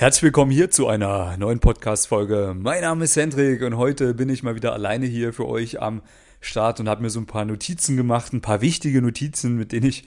Herzlich 0.00 0.22
willkommen 0.22 0.52
hier 0.52 0.70
zu 0.70 0.86
einer 0.86 1.36
neuen 1.38 1.58
Podcast-Folge. 1.58 2.54
Mein 2.56 2.82
Name 2.82 3.02
ist 3.02 3.16
Hendrik 3.16 3.62
und 3.62 3.76
heute 3.76 4.14
bin 4.14 4.28
ich 4.28 4.44
mal 4.44 4.54
wieder 4.54 4.72
alleine 4.72 5.06
hier 5.06 5.32
für 5.32 5.48
euch 5.48 5.82
am 5.82 6.02
Start 6.40 6.78
und 6.78 6.88
habe 6.88 7.02
mir 7.02 7.10
so 7.10 7.18
ein 7.18 7.26
paar 7.26 7.44
Notizen 7.44 7.96
gemacht, 7.96 8.32
ein 8.32 8.40
paar 8.40 8.60
wichtige 8.60 9.02
Notizen, 9.02 9.56
mit 9.56 9.72
denen 9.72 9.86
ich 9.86 10.04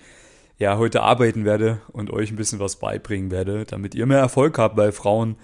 ja 0.57 0.77
heute 0.77 1.01
arbeiten 1.01 1.43
werde 1.43 1.81
und 1.91 2.09
euch 2.09 2.31
ein 2.31 2.37
bisschen 2.37 2.59
was 2.59 2.77
beibringen 2.77 3.31
werde, 3.31 3.65
damit 3.65 3.93
ihr 3.93 4.05
mehr 4.05 4.19
Erfolg 4.19 4.57
habt 4.59 4.77
bei 4.77 4.93
Frauen, 4.93 5.35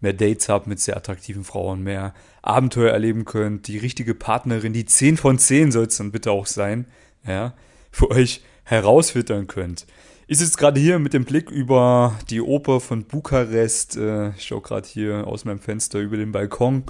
mehr 0.00 0.14
Dates 0.14 0.48
habt 0.48 0.66
mit 0.66 0.80
sehr 0.80 0.96
attraktiven 0.96 1.44
Frauen, 1.44 1.84
mehr 1.84 2.12
Abenteuer 2.42 2.90
erleben 2.90 3.24
könnt, 3.24 3.68
die 3.68 3.78
richtige 3.78 4.16
Partnerin, 4.16 4.72
die 4.72 4.84
10 4.84 5.16
von 5.16 5.38
10 5.38 5.70
soll 5.70 5.86
es 5.86 5.98
dann 5.98 6.10
bitte 6.10 6.32
auch 6.32 6.46
sein, 6.46 6.86
ja, 7.24 7.54
für 7.92 8.10
euch 8.10 8.42
herausfiltern 8.64 9.46
könnt. 9.46 9.86
Ich 10.32 10.38
sitze 10.38 10.56
gerade 10.56 10.80
hier 10.80 10.98
mit 10.98 11.12
dem 11.12 11.26
Blick 11.26 11.50
über 11.50 12.18
die 12.30 12.40
Oper 12.40 12.80
von 12.80 13.04
Bukarest. 13.04 13.98
Äh, 13.98 14.30
ich 14.30 14.44
schaue 14.44 14.62
gerade 14.62 14.88
hier 14.88 15.26
aus 15.26 15.44
meinem 15.44 15.58
Fenster 15.58 15.98
über 15.98 16.16
den 16.16 16.32
Balkon. 16.32 16.84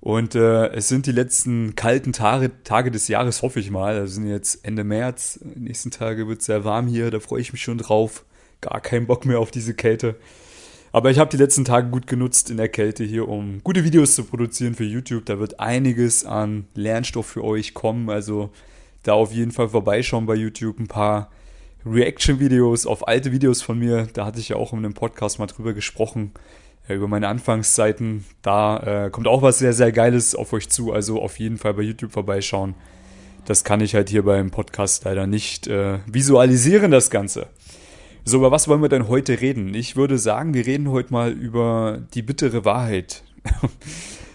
Und 0.00 0.34
äh, 0.34 0.66
es 0.66 0.88
sind 0.88 1.06
die 1.06 1.12
letzten 1.12 1.74
kalten 1.74 2.12
Tage, 2.12 2.50
Tage 2.62 2.90
des 2.90 3.08
Jahres, 3.08 3.40
hoffe 3.40 3.60
ich 3.60 3.70
mal. 3.70 3.94
Also 3.94 4.16
sind 4.16 4.26
jetzt 4.26 4.62
Ende 4.62 4.84
März. 4.84 5.40
Die 5.42 5.58
nächsten 5.58 5.90
Tage 5.90 6.28
wird 6.28 6.40
es 6.40 6.44
sehr 6.44 6.62
warm 6.62 6.86
hier. 6.86 7.10
Da 7.10 7.18
freue 7.18 7.40
ich 7.40 7.54
mich 7.54 7.62
schon 7.62 7.78
drauf. 7.78 8.26
Gar 8.60 8.82
keinen 8.82 9.06
Bock 9.06 9.24
mehr 9.24 9.38
auf 9.38 9.50
diese 9.50 9.72
Kälte. 9.72 10.16
Aber 10.92 11.10
ich 11.10 11.18
habe 11.18 11.30
die 11.30 11.38
letzten 11.38 11.64
Tage 11.64 11.88
gut 11.88 12.06
genutzt 12.06 12.50
in 12.50 12.58
der 12.58 12.68
Kälte 12.68 13.04
hier, 13.04 13.26
um 13.26 13.62
gute 13.64 13.84
Videos 13.84 14.14
zu 14.14 14.24
produzieren 14.24 14.74
für 14.74 14.84
YouTube. 14.84 15.24
Da 15.24 15.38
wird 15.38 15.60
einiges 15.60 16.26
an 16.26 16.66
Lernstoff 16.74 17.24
für 17.24 17.42
euch 17.42 17.72
kommen. 17.72 18.10
Also 18.10 18.50
da 19.02 19.14
auf 19.14 19.32
jeden 19.32 19.50
Fall 19.50 19.70
vorbeischauen 19.70 20.26
bei 20.26 20.34
YouTube. 20.34 20.78
Ein 20.78 20.88
paar 20.88 21.30
Reaction-Videos 21.86 22.86
auf 22.86 23.08
alte 23.08 23.32
Videos 23.32 23.62
von 23.62 23.78
mir. 23.78 24.08
Da 24.12 24.26
hatte 24.26 24.40
ich 24.40 24.50
ja 24.50 24.56
auch 24.56 24.72
in 24.72 24.80
einem 24.80 24.94
Podcast 24.94 25.38
mal 25.38 25.46
drüber 25.46 25.72
gesprochen, 25.72 26.32
äh, 26.88 26.94
über 26.94 27.08
meine 27.08 27.28
Anfangszeiten. 27.28 28.24
Da 28.42 29.06
äh, 29.06 29.10
kommt 29.10 29.26
auch 29.26 29.42
was 29.42 29.58
sehr, 29.58 29.72
sehr 29.72 29.92
Geiles 29.92 30.34
auf 30.34 30.52
euch 30.52 30.68
zu. 30.68 30.92
Also 30.92 31.20
auf 31.20 31.38
jeden 31.38 31.58
Fall 31.58 31.74
bei 31.74 31.82
YouTube 31.82 32.12
vorbeischauen. 32.12 32.74
Das 33.46 33.64
kann 33.64 33.80
ich 33.80 33.94
halt 33.94 34.10
hier 34.10 34.24
beim 34.24 34.50
Podcast 34.50 35.04
leider 35.04 35.26
nicht 35.26 35.66
äh, 35.66 36.00
visualisieren, 36.06 36.90
das 36.90 37.10
Ganze. 37.10 37.46
So, 38.24 38.36
über 38.36 38.50
was 38.50 38.68
wollen 38.68 38.82
wir 38.82 38.90
denn 38.90 39.08
heute 39.08 39.40
reden? 39.40 39.74
Ich 39.74 39.96
würde 39.96 40.18
sagen, 40.18 40.52
wir 40.52 40.66
reden 40.66 40.90
heute 40.90 41.12
mal 41.12 41.32
über 41.32 42.02
die 42.12 42.22
bittere 42.22 42.66
Wahrheit. 42.66 43.22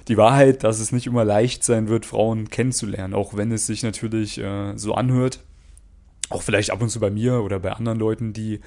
die 0.07 0.17
Wahrheit, 0.17 0.63
dass 0.63 0.79
es 0.79 0.91
nicht 0.91 1.05
immer 1.05 1.23
leicht 1.23 1.63
sein 1.63 1.88
wird, 1.88 2.07
Frauen 2.07 2.49
kennenzulernen, 2.49 3.13
auch 3.13 3.38
wenn 3.38 3.51
es 3.51 3.67
sich 3.67 3.83
natürlich 3.83 4.39
äh, 4.39 4.75
so 4.75 4.95
anhört 4.95 5.41
auch 6.29 6.41
vielleicht 6.41 6.71
ab 6.71 6.81
und 6.81 6.89
zu 6.89 6.99
bei 6.99 7.09
mir 7.09 7.41
oder 7.41 7.59
bei 7.59 7.71
anderen 7.71 7.99
Leuten, 7.99 8.33
die 8.33 8.59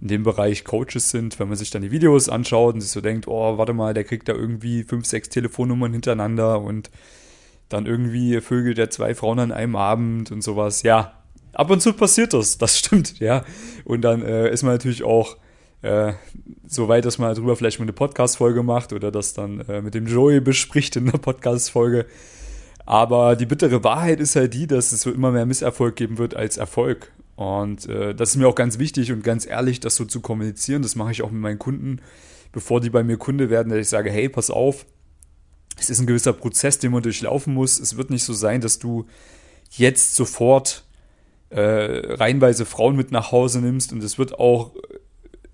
in 0.00 0.08
dem 0.08 0.22
Bereich 0.22 0.64
Coaches 0.64 1.10
sind, 1.10 1.38
wenn 1.38 1.48
man 1.48 1.56
sich 1.56 1.70
dann 1.70 1.82
die 1.82 1.90
Videos 1.90 2.28
anschaut 2.28 2.74
und 2.74 2.80
sich 2.80 2.90
so 2.90 3.00
denkt, 3.00 3.26
oh, 3.28 3.56
warte 3.56 3.72
mal, 3.72 3.94
der 3.94 4.04
kriegt 4.04 4.28
da 4.28 4.34
irgendwie 4.34 4.84
fünf, 4.84 5.06
sechs 5.06 5.30
Telefonnummern 5.30 5.92
hintereinander 5.92 6.60
und 6.60 6.90
dann 7.68 7.86
irgendwie 7.86 8.40
vögelt 8.40 8.78
er 8.78 8.90
zwei 8.90 9.14
Frauen 9.14 9.38
an 9.38 9.52
einem 9.52 9.76
Abend 9.76 10.30
und 10.30 10.42
sowas. 10.42 10.82
Ja, 10.82 11.22
ab 11.52 11.70
und 11.70 11.80
zu 11.80 11.94
passiert 11.94 12.34
das, 12.34 12.58
das 12.58 12.78
stimmt, 12.78 13.18
ja. 13.18 13.44
Und 13.84 14.02
dann 14.02 14.22
äh, 14.22 14.50
ist 14.50 14.62
man 14.62 14.72
natürlich 14.72 15.02
auch 15.02 15.36
äh, 15.82 16.12
so 16.66 16.88
weit, 16.88 17.04
dass 17.04 17.18
man 17.18 17.34
darüber 17.34 17.56
vielleicht 17.56 17.78
mal 17.78 17.84
eine 17.84 17.92
Podcast-Folge 17.92 18.62
macht 18.62 18.92
oder 18.92 19.10
das 19.10 19.34
dann 19.34 19.60
äh, 19.60 19.80
mit 19.80 19.94
dem 19.94 20.06
Joey 20.06 20.40
bespricht 20.40 20.96
in 20.96 21.08
einer 21.08 21.18
Podcast-Folge. 21.18 22.06
Aber 22.86 23.34
die 23.34 23.46
bittere 23.46 23.82
Wahrheit 23.82 24.20
ist 24.20 24.36
halt 24.36 24.54
die, 24.54 24.68
dass 24.68 24.92
es 24.92 25.02
so 25.02 25.10
immer 25.10 25.32
mehr 25.32 25.44
Misserfolg 25.44 25.96
geben 25.96 26.18
wird 26.18 26.36
als 26.36 26.56
Erfolg. 26.56 27.12
Und 27.34 27.88
äh, 27.88 28.14
das 28.14 28.30
ist 28.30 28.36
mir 28.36 28.48
auch 28.48 28.54
ganz 28.54 28.78
wichtig 28.78 29.12
und 29.12 29.22
ganz 29.22 29.44
ehrlich, 29.44 29.80
das 29.80 29.96
so 29.96 30.04
zu 30.04 30.20
kommunizieren. 30.20 30.82
Das 30.82 30.94
mache 30.94 31.10
ich 31.10 31.22
auch 31.22 31.30
mit 31.30 31.42
meinen 31.42 31.58
Kunden, 31.58 32.00
bevor 32.52 32.80
die 32.80 32.88
bei 32.88 33.02
mir 33.02 33.18
Kunde 33.18 33.50
werden, 33.50 33.68
dass 33.68 33.78
ich 33.78 33.88
sage, 33.88 34.10
hey, 34.10 34.28
pass 34.28 34.50
auf, 34.50 34.86
es 35.78 35.90
ist 35.90 35.98
ein 36.00 36.06
gewisser 36.06 36.32
Prozess, 36.32 36.78
den 36.78 36.92
man 36.92 37.02
durchlaufen 37.02 37.52
muss. 37.52 37.78
Es 37.78 37.96
wird 37.96 38.10
nicht 38.10 38.24
so 38.24 38.32
sein, 38.32 38.60
dass 38.60 38.78
du 38.78 39.06
jetzt 39.72 40.14
sofort 40.14 40.84
äh, 41.50 41.60
reihenweise 41.60 42.64
Frauen 42.64 42.96
mit 42.96 43.10
nach 43.10 43.32
Hause 43.32 43.60
nimmst 43.60 43.92
und 43.92 44.02
es 44.02 44.16
wird 44.16 44.38
auch 44.38 44.72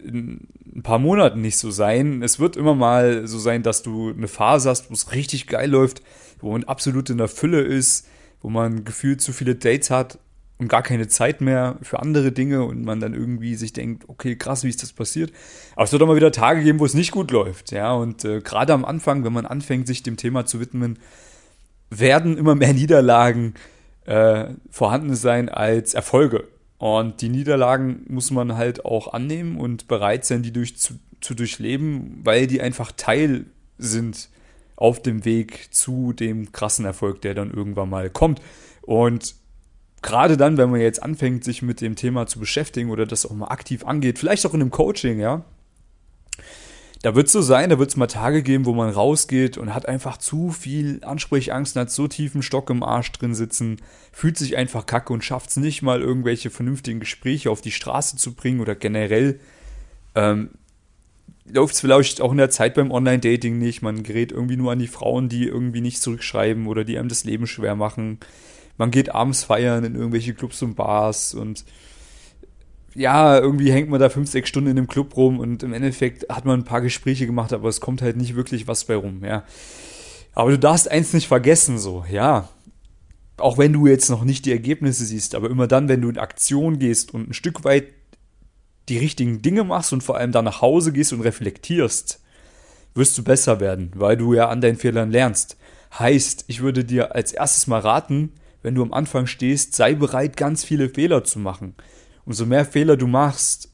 in 0.04 0.48
ein 0.74 0.82
paar 0.82 0.98
Monaten 0.98 1.40
nicht 1.40 1.58
so 1.58 1.70
sein. 1.70 2.22
Es 2.22 2.38
wird 2.38 2.56
immer 2.56 2.74
mal 2.74 3.26
so 3.26 3.38
sein, 3.38 3.62
dass 3.62 3.82
du 3.82 4.10
eine 4.10 4.28
Phase 4.28 4.68
hast, 4.70 4.90
wo 4.90 4.94
es 4.94 5.12
richtig 5.12 5.46
geil 5.46 5.70
läuft, 5.70 6.02
wo 6.40 6.52
man 6.52 6.64
absolut 6.64 7.10
in 7.10 7.18
der 7.18 7.28
Fülle 7.28 7.60
ist, 7.60 8.06
wo 8.40 8.50
man 8.50 8.84
gefühlt 8.84 9.20
zu 9.20 9.32
viele 9.32 9.54
Dates 9.54 9.90
hat 9.90 10.18
und 10.58 10.68
gar 10.68 10.82
keine 10.82 11.08
Zeit 11.08 11.40
mehr 11.40 11.78
für 11.82 12.00
andere 12.00 12.32
Dinge 12.32 12.64
und 12.64 12.84
man 12.84 13.00
dann 13.00 13.14
irgendwie 13.14 13.54
sich 13.54 13.72
denkt, 13.72 14.08
okay, 14.08 14.36
krass, 14.36 14.64
wie 14.64 14.68
ist 14.68 14.82
das 14.82 14.92
passiert? 14.92 15.32
Aber 15.74 15.84
es 15.84 15.92
wird 15.92 16.02
auch 16.02 16.06
mal 16.06 16.16
wieder 16.16 16.32
Tage 16.32 16.62
geben, 16.62 16.78
wo 16.78 16.84
es 16.84 16.94
nicht 16.94 17.10
gut 17.10 17.30
läuft, 17.30 17.72
ja. 17.72 17.92
Und 17.92 18.24
äh, 18.24 18.40
gerade 18.40 18.72
am 18.72 18.84
Anfang, 18.84 19.24
wenn 19.24 19.32
man 19.32 19.46
anfängt, 19.46 19.86
sich 19.86 20.02
dem 20.02 20.16
Thema 20.16 20.46
zu 20.46 20.60
widmen, 20.60 20.98
werden 21.90 22.38
immer 22.38 22.54
mehr 22.54 22.72
Niederlagen 22.72 23.54
äh, 24.06 24.46
vorhanden 24.70 25.14
sein 25.14 25.48
als 25.48 25.94
Erfolge. 25.94 26.48
Und 26.82 27.20
die 27.20 27.28
Niederlagen 27.28 28.04
muss 28.08 28.32
man 28.32 28.56
halt 28.56 28.84
auch 28.84 29.12
annehmen 29.12 29.56
und 29.56 29.86
bereit 29.86 30.24
sein, 30.24 30.42
die 30.42 30.52
durch, 30.52 30.76
zu, 30.76 30.94
zu 31.20 31.34
durchleben, 31.34 32.18
weil 32.24 32.48
die 32.48 32.60
einfach 32.60 32.90
Teil 32.90 33.46
sind 33.78 34.30
auf 34.74 35.00
dem 35.00 35.24
Weg 35.24 35.72
zu 35.72 36.12
dem 36.12 36.50
krassen 36.50 36.84
Erfolg, 36.84 37.20
der 37.20 37.34
dann 37.34 37.52
irgendwann 37.52 37.88
mal 37.88 38.10
kommt. 38.10 38.42
Und 38.80 39.36
gerade 40.02 40.36
dann, 40.36 40.56
wenn 40.56 40.72
man 40.72 40.80
jetzt 40.80 41.00
anfängt, 41.04 41.44
sich 41.44 41.62
mit 41.62 41.80
dem 41.80 41.94
Thema 41.94 42.26
zu 42.26 42.40
beschäftigen 42.40 42.90
oder 42.90 43.06
das 43.06 43.26
auch 43.26 43.30
mal 43.30 43.46
aktiv 43.46 43.84
angeht, 43.84 44.18
vielleicht 44.18 44.44
auch 44.44 44.54
in 44.54 44.60
einem 44.60 44.72
Coaching, 44.72 45.20
ja, 45.20 45.44
da 47.02 47.16
wird 47.16 47.26
es 47.26 47.32
so 47.32 47.42
sein, 47.42 47.70
da 47.70 47.78
wird 47.80 47.90
es 47.90 47.96
mal 47.96 48.06
Tage 48.06 48.42
geben, 48.44 48.64
wo 48.64 48.74
man 48.74 48.88
rausgeht 48.88 49.58
und 49.58 49.74
hat 49.74 49.86
einfach 49.86 50.18
zu 50.18 50.50
viel 50.50 51.02
Ansprechangst 51.02 51.76
und 51.76 51.80
hat 51.80 51.90
so 51.90 52.06
tiefen 52.06 52.42
Stock 52.42 52.70
im 52.70 52.84
Arsch 52.84 53.10
drin 53.10 53.34
sitzen, 53.34 53.78
fühlt 54.12 54.38
sich 54.38 54.56
einfach 54.56 54.86
kacke 54.86 55.12
und 55.12 55.24
schafft 55.24 55.50
es 55.50 55.56
nicht 55.56 55.82
mal, 55.82 56.00
irgendwelche 56.00 56.50
vernünftigen 56.50 57.00
Gespräche 57.00 57.50
auf 57.50 57.60
die 57.60 57.72
Straße 57.72 58.16
zu 58.16 58.34
bringen 58.34 58.60
oder 58.60 58.76
generell 58.76 59.40
ähm, 60.14 60.50
läuft 61.44 61.74
es 61.74 61.80
vielleicht 61.80 62.20
auch 62.20 62.30
in 62.30 62.38
der 62.38 62.50
Zeit 62.50 62.74
beim 62.74 62.92
Online-Dating 62.92 63.58
nicht. 63.58 63.82
Man 63.82 64.04
gerät 64.04 64.30
irgendwie 64.30 64.56
nur 64.56 64.70
an 64.70 64.78
die 64.78 64.86
Frauen, 64.86 65.28
die 65.28 65.46
irgendwie 65.46 65.80
nicht 65.80 66.00
zurückschreiben 66.00 66.68
oder 66.68 66.84
die 66.84 66.98
einem 66.98 67.08
das 67.08 67.24
Leben 67.24 67.48
schwer 67.48 67.74
machen. 67.74 68.18
Man 68.78 68.92
geht 68.92 69.12
abends 69.12 69.42
feiern 69.42 69.84
in 69.84 69.96
irgendwelche 69.96 70.34
Clubs 70.34 70.62
und 70.62 70.76
Bars 70.76 71.34
und 71.34 71.64
ja, 72.94 73.38
irgendwie 73.38 73.72
hängt 73.72 73.88
man 73.88 74.00
da 74.00 74.08
fünf, 74.08 74.30
sechs 74.30 74.48
Stunden 74.48 74.70
in 74.70 74.76
dem 74.76 74.86
Club 74.86 75.16
rum 75.16 75.38
und 75.38 75.62
im 75.62 75.72
Endeffekt 75.72 76.28
hat 76.28 76.44
man 76.44 76.60
ein 76.60 76.64
paar 76.64 76.80
Gespräche 76.80 77.26
gemacht, 77.26 77.52
aber 77.52 77.68
es 77.68 77.80
kommt 77.80 78.02
halt 78.02 78.16
nicht 78.16 78.34
wirklich 78.34 78.68
was 78.68 78.84
bei 78.84 78.96
rum, 78.96 79.24
ja. 79.24 79.44
Aber 80.34 80.50
du 80.50 80.58
darfst 80.58 80.90
eins 80.90 81.12
nicht 81.12 81.28
vergessen, 81.28 81.78
so, 81.78 82.04
ja. 82.10 82.48
Auch 83.38 83.58
wenn 83.58 83.72
du 83.72 83.86
jetzt 83.86 84.08
noch 84.08 84.24
nicht 84.24 84.44
die 84.44 84.52
Ergebnisse 84.52 85.04
siehst, 85.04 85.34
aber 85.34 85.50
immer 85.50 85.66
dann, 85.66 85.88
wenn 85.88 86.00
du 86.00 86.08
in 86.08 86.18
Aktion 86.18 86.78
gehst 86.78 87.14
und 87.14 87.30
ein 87.30 87.34
Stück 87.34 87.64
weit 87.64 87.86
die 88.88 88.98
richtigen 88.98 89.42
Dinge 89.42 89.64
machst 89.64 89.92
und 89.92 90.02
vor 90.02 90.16
allem 90.16 90.32
dann 90.32 90.44
nach 90.44 90.60
Hause 90.60 90.92
gehst 90.92 91.12
und 91.12 91.20
reflektierst, 91.20 92.20
wirst 92.94 93.16
du 93.16 93.24
besser 93.24 93.60
werden, 93.60 93.90
weil 93.94 94.16
du 94.16 94.34
ja 94.34 94.48
an 94.48 94.60
deinen 94.60 94.76
Fehlern 94.76 95.10
lernst. 95.10 95.56
Heißt, 95.98 96.44
ich 96.48 96.60
würde 96.60 96.84
dir 96.84 97.14
als 97.14 97.32
erstes 97.32 97.66
mal 97.66 97.80
raten, 97.80 98.32
wenn 98.62 98.74
du 98.74 98.82
am 98.82 98.92
Anfang 98.92 99.26
stehst, 99.26 99.74
sei 99.74 99.94
bereit, 99.94 100.36
ganz 100.36 100.64
viele 100.64 100.88
Fehler 100.88 101.24
zu 101.24 101.38
machen. 101.38 101.74
Umso 102.24 102.46
mehr 102.46 102.64
Fehler 102.64 102.96
du 102.96 103.06
machst, 103.06 103.70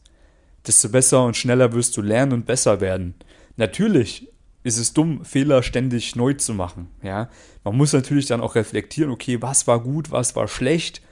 desto 0.66 0.88
besser 0.88 1.25
und 1.25 1.36
schneller 1.36 1.72
wirst 1.72 1.97
du 1.97 2.03
lernen 2.03 2.32
und 2.32 2.47
besser 2.47 2.81
werden. 2.81 3.14
Natürlich 3.56 4.28
ist 4.62 4.78
es 4.78 4.92
dumm, 4.92 5.25
Fehler 5.25 5.62
ständig 5.62 6.16
neu 6.16 6.34
zu 6.34 6.54
machen. 6.54 6.88
Ja, 7.03 7.28
man 7.64 7.76
muss 7.76 7.92
natürlich 7.92 8.26
dann 8.26 8.41
auch 8.41 8.54
reflektieren, 8.54 9.10
okay, 9.10 9.41
was 9.41 9.66
war 9.66 9.81
gut, 9.81 10.10
was 10.10 10.37
war 10.37 10.48
schlecht 10.48 11.03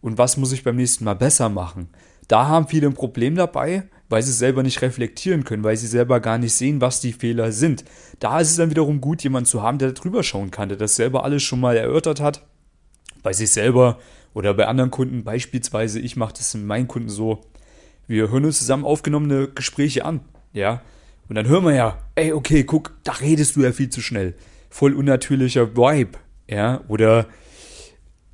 und 0.00 0.18
was 0.18 0.36
muss 0.36 0.52
ich 0.52 0.64
beim 0.64 0.76
nächsten 0.76 1.04
Mal 1.04 1.14
besser 1.14 1.48
machen. 1.48 1.88
Da 2.28 2.48
haben 2.48 2.68
viele 2.68 2.88
ein 2.88 2.94
Problem 2.94 3.36
dabei, 3.36 3.84
weil 4.08 4.22
sie 4.22 4.32
selber 4.32 4.62
nicht 4.62 4.82
reflektieren 4.82 5.44
können, 5.44 5.64
weil 5.64 5.76
sie 5.76 5.86
selber 5.86 6.20
gar 6.20 6.38
nicht 6.38 6.54
sehen, 6.54 6.80
was 6.80 7.00
die 7.00 7.12
Fehler 7.12 7.52
sind. 7.52 7.84
Da 8.18 8.40
ist 8.40 8.50
es 8.50 8.56
dann 8.56 8.70
wiederum 8.70 9.00
gut, 9.00 9.22
jemanden 9.22 9.46
zu 9.46 9.62
haben, 9.62 9.78
der 9.78 9.92
drüber 9.92 10.22
schauen 10.22 10.50
kann, 10.50 10.68
der 10.68 10.78
das 10.78 10.96
selber 10.96 11.24
alles 11.24 11.42
schon 11.42 11.60
mal 11.60 11.76
erörtert 11.76 12.20
hat, 12.20 12.44
bei 13.22 13.32
sich 13.32 13.50
selber 13.50 13.98
oder 14.36 14.52
bei 14.52 14.66
anderen 14.66 14.90
Kunden. 14.90 15.24
Beispielsweise, 15.24 15.98
ich 15.98 16.14
mache 16.14 16.34
das 16.36 16.54
mit 16.54 16.66
meinen 16.66 16.88
Kunden 16.88 17.08
so, 17.08 17.40
wir 18.06 18.30
hören 18.30 18.44
uns 18.44 18.58
zusammen 18.58 18.84
aufgenommene 18.84 19.48
Gespräche 19.48 20.04
an, 20.04 20.20
ja, 20.52 20.82
und 21.28 21.36
dann 21.36 21.48
hören 21.48 21.64
wir 21.64 21.74
ja, 21.74 21.98
ey, 22.16 22.34
okay, 22.34 22.62
guck, 22.64 22.92
da 23.02 23.12
redest 23.12 23.56
du 23.56 23.62
ja 23.62 23.72
viel 23.72 23.88
zu 23.88 24.02
schnell. 24.02 24.34
Voll 24.68 24.92
unnatürlicher 24.92 25.74
Vibe, 25.74 26.18
ja, 26.48 26.82
oder 26.86 27.26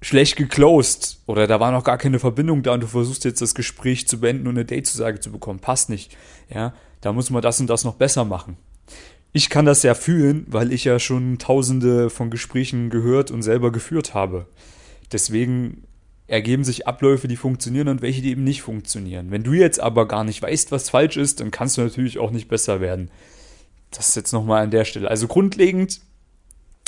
schlecht 0.01 0.35
geclosed 0.35 1.21
oder 1.27 1.47
da 1.47 1.61
war 1.61 1.71
noch 1.71 1.85
gar 1.85 1.99
keine 1.99 2.19
Verbindung 2.19 2.65
da 2.65 2.73
und 2.73 2.83
du 2.83 2.89
versuchst 2.89 3.25
jetzt 3.25 3.41
das 3.41 3.55
Gespräch 3.55 4.09
zu 4.09 4.19
beenden 4.19 4.49
und 4.49 4.57
eine 4.57 4.65
Date-Zusage 4.65 5.21
zu 5.21 5.31
bekommen. 5.31 5.61
Passt 5.61 5.89
nicht. 5.89 6.17
Ja, 6.53 6.75
da 7.01 7.13
muss 7.13 7.31
man 7.31 7.43
das 7.43 7.61
und 7.61 7.71
das 7.71 7.85
noch 7.85 7.95
besser 7.95 8.25
machen. 8.25 8.57
Ich 9.33 9.49
kann 9.49 9.67
das 9.67 9.85
ja 9.85 9.95
fühlen, 9.95 10.47
weil 10.49 10.73
ich 10.73 10.83
ja 10.83 10.99
schon 10.99 11.39
tausende 11.39 12.11
von 12.11 12.29
Gesprächen 12.29 12.91
gehört 12.91 13.31
und 13.31 13.43
selber 13.43 13.71
geführt 13.71 14.15
habe. 14.15 14.47
Deswegen 15.13 15.85
ergeben 16.33 16.65
sich 16.65 16.87
Abläufe, 16.87 17.29
die 17.29 17.37
funktionieren 17.37 17.89
und 17.89 18.01
welche, 18.01 18.23
die 18.23 18.31
eben 18.31 18.43
nicht 18.43 18.63
funktionieren. 18.63 19.31
Wenn 19.31 19.43
du 19.43 19.53
jetzt 19.53 19.79
aber 19.79 20.09
gar 20.09 20.25
nicht 20.25 20.41
weißt, 20.41 20.73
was 20.73 20.89
falsch 20.89 21.19
ist, 21.19 21.41
dann 21.41 21.51
kannst 21.51 21.77
du 21.77 21.83
natürlich 21.83 22.19
auch 22.19 22.31
nicht 22.31 22.49
besser 22.49 22.81
werden. 22.81 23.11
Das 23.91 24.09
ist 24.09 24.17
jetzt 24.17 24.33
nochmal 24.33 24.63
an 24.63 24.71
der 24.71 24.87
Stelle. 24.87 25.11
Also 25.11 25.29
grundlegend 25.29 26.01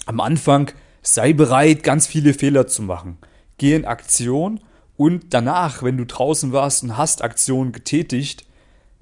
am 0.06 0.20
Anfang 0.20 0.73
sei 1.02 1.35
bereit, 1.35 1.82
ganz 1.82 2.06
viele 2.06 2.32
Fehler 2.32 2.67
zu 2.67 2.81
machen. 2.81 3.19
Geh 3.58 3.75
in 3.75 3.85
Aktion 3.85 4.61
und 4.96 5.35
danach, 5.35 5.82
wenn 5.82 5.99
du 5.99 6.06
draußen 6.06 6.52
warst 6.52 6.82
und 6.82 6.97
hast 6.97 7.20
Aktionen 7.20 7.73
getätigt, 7.73 8.47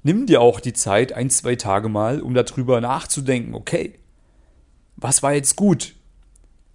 nimm 0.03 0.25
dir 0.25 0.41
auch 0.41 0.59
die 0.59 0.73
Zeit, 0.73 1.13
ein, 1.13 1.29
zwei 1.29 1.55
Tage 1.55 1.87
mal, 1.87 2.19
um 2.19 2.33
darüber 2.33 2.81
nachzudenken, 2.81 3.55
okay, 3.55 3.93
was 4.97 5.23
war 5.23 5.33
jetzt 5.33 5.55
gut? 5.55 5.95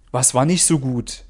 Was 0.09 0.33
war 0.33 0.45
nicht 0.45 0.65
so 0.65 0.79
gut? 0.79 1.23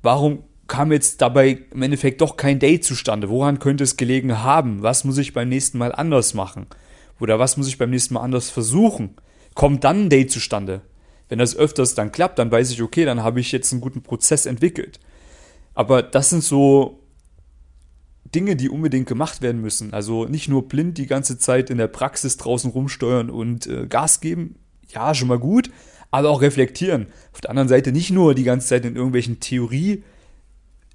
Warum 0.00 0.42
kam 0.66 0.92
jetzt 0.92 1.20
dabei 1.22 1.58
im 1.72 1.82
Endeffekt 1.82 2.20
doch 2.20 2.36
kein 2.36 2.58
Date 2.58 2.84
zustande? 2.84 3.28
Woran 3.28 3.58
könnte 3.58 3.84
es 3.84 3.96
gelegen 3.96 4.42
haben? 4.42 4.82
Was 4.82 5.04
muss 5.04 5.18
ich 5.18 5.32
beim 5.32 5.48
nächsten 5.48 5.78
Mal 5.78 5.92
anders 5.92 6.34
machen? 6.34 6.66
Oder 7.20 7.38
was 7.38 7.56
muss 7.56 7.68
ich 7.68 7.78
beim 7.78 7.90
nächsten 7.90 8.14
Mal 8.14 8.20
anders 8.20 8.50
versuchen? 8.50 9.16
Kommt 9.54 9.84
dann 9.84 10.04
ein 10.04 10.10
Date 10.10 10.30
zustande? 10.30 10.82
Wenn 11.28 11.38
das 11.38 11.56
öfters 11.56 11.94
dann 11.94 12.12
klappt, 12.12 12.38
dann 12.38 12.50
weiß 12.50 12.70
ich, 12.70 12.82
okay, 12.82 13.04
dann 13.04 13.22
habe 13.22 13.40
ich 13.40 13.52
jetzt 13.52 13.72
einen 13.72 13.80
guten 13.80 14.02
Prozess 14.02 14.46
entwickelt. 14.46 15.00
Aber 15.74 16.02
das 16.02 16.30
sind 16.30 16.44
so 16.44 17.00
Dinge, 18.34 18.56
die 18.56 18.68
unbedingt 18.68 19.06
gemacht 19.06 19.42
werden 19.42 19.60
müssen. 19.60 19.92
Also 19.92 20.26
nicht 20.26 20.48
nur 20.48 20.68
blind 20.68 20.98
die 20.98 21.06
ganze 21.06 21.38
Zeit 21.38 21.70
in 21.70 21.78
der 21.78 21.88
Praxis 21.88 22.36
draußen 22.36 22.70
rumsteuern 22.70 23.30
und 23.30 23.66
äh, 23.66 23.86
Gas 23.86 24.20
geben. 24.20 24.56
Ja, 24.88 25.14
schon 25.14 25.28
mal 25.28 25.38
gut, 25.38 25.70
aber 26.10 26.30
auch 26.30 26.42
reflektieren. 26.42 27.06
Auf 27.32 27.40
der 27.40 27.50
anderen 27.50 27.68
Seite 27.68 27.92
nicht 27.92 28.10
nur 28.10 28.34
die 28.34 28.44
ganze 28.44 28.68
Zeit 28.68 28.84
in 28.84 28.96
irgendwelchen 28.96 29.40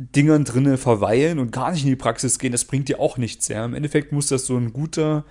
Theorie-Dingern 0.02 0.46
drinne 0.46 0.78
verweilen 0.78 1.40
und 1.40 1.52
gar 1.52 1.72
nicht 1.72 1.84
in 1.84 1.90
die 1.90 1.96
Praxis 1.96 2.40
gehen. 2.40 2.52
Das 2.52 2.66
bringt 2.66 2.90
dir 2.90 3.00
auch 3.00 3.18
nichts. 3.18 3.48
Ja. 3.48 3.66
Im 3.66 3.74
Endeffekt 3.74 4.12
muss 4.12 4.28
das 4.28 4.46
so 4.46 4.58
ein 4.58 4.74
guter, 4.74 5.26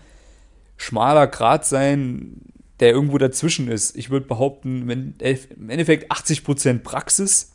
schmaler 0.76 1.26
Grad 1.26 1.66
sein, 1.66 2.40
der 2.78 2.90
irgendwo 2.90 3.18
dazwischen 3.18 3.68
ist. 3.68 3.96
Ich 3.96 4.10
würde 4.10 4.26
behaupten, 4.26 4.88
wenn, 4.88 5.14
im 5.18 5.70
Endeffekt 5.70 6.10
80% 6.10 6.78
Praxis 6.80 7.52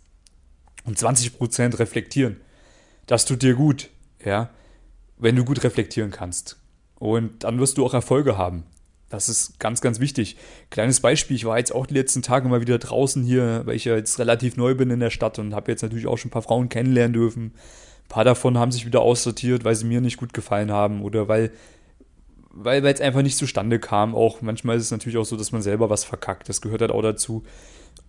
und 0.84 0.98
20% 0.98 1.80
reflektieren. 1.80 2.38
Das 3.08 3.26
tut 3.26 3.42
dir 3.42 3.56
gut, 3.56 3.90
ja, 4.24 4.50
wenn 5.18 5.36
du 5.36 5.46
gut 5.46 5.64
reflektieren 5.64 6.12
kannst. 6.12 6.58
Und 6.96 7.44
dann 7.44 7.60
wirst 7.60 7.78
du 7.78 7.86
auch 7.86 7.94
Erfolge 7.94 8.38
haben. 8.38 8.64
Das 9.16 9.30
ist 9.30 9.60
ganz, 9.60 9.82
ganz 9.82 10.00
wichtig. 10.00 10.38
Kleines 10.70 11.00
Beispiel, 11.00 11.36
ich 11.36 11.46
war 11.46 11.58
jetzt 11.58 11.74
auch 11.74 11.86
die 11.86 11.94
letzten 11.94 12.22
Tage 12.22 12.48
mal 12.48 12.62
wieder 12.62 12.78
draußen 12.78 13.24
hier, 13.24 13.62
weil 13.66 13.76
ich 13.76 13.86
ja 13.86 13.96
jetzt 13.96 14.20
relativ 14.20 14.58
neu 14.58 14.76
bin 14.76 14.90
in 14.92 15.00
der 15.00 15.10
Stadt 15.10 15.40
und 15.40 15.56
habe 15.56 15.72
jetzt 15.72 15.82
natürlich 15.82 16.08
auch 16.08 16.18
schon 16.18 16.30
ein 16.30 16.34
paar 16.34 16.42
Frauen 16.42 16.70
kennenlernen 16.70 17.14
dürfen. 17.14 17.44
Ein 17.46 18.10
paar 18.10 18.26
davon 18.26 18.58
haben 18.58 18.72
sich 18.72 18.86
wieder 18.86 19.02
aussortiert, 19.02 19.64
weil 19.64 19.76
sie 19.76 19.86
mir 19.86 20.02
nicht 20.02 20.18
gut 20.18 20.34
gefallen 20.34 20.72
haben 20.72 21.02
oder 21.02 21.28
weil 21.28 21.52
weil 22.58 22.86
es 22.86 23.02
einfach 23.02 23.22
nicht 23.22 23.38
zustande 23.38 23.80
kam. 23.80 24.16
Auch 24.16 24.42
manchmal 24.42 24.78
ist 24.78 24.84
es 24.84 24.92
natürlich 24.92 25.18
auch 25.18 25.26
so, 25.26 25.36
dass 25.36 25.52
man 25.52 25.62
selber 25.62 25.90
was 25.90 26.06
verkackt. 26.06 26.48
Das 26.48 26.62
gehört 26.62 26.82
halt 26.82 26.92
auch 26.92 27.02
dazu. 27.02 27.44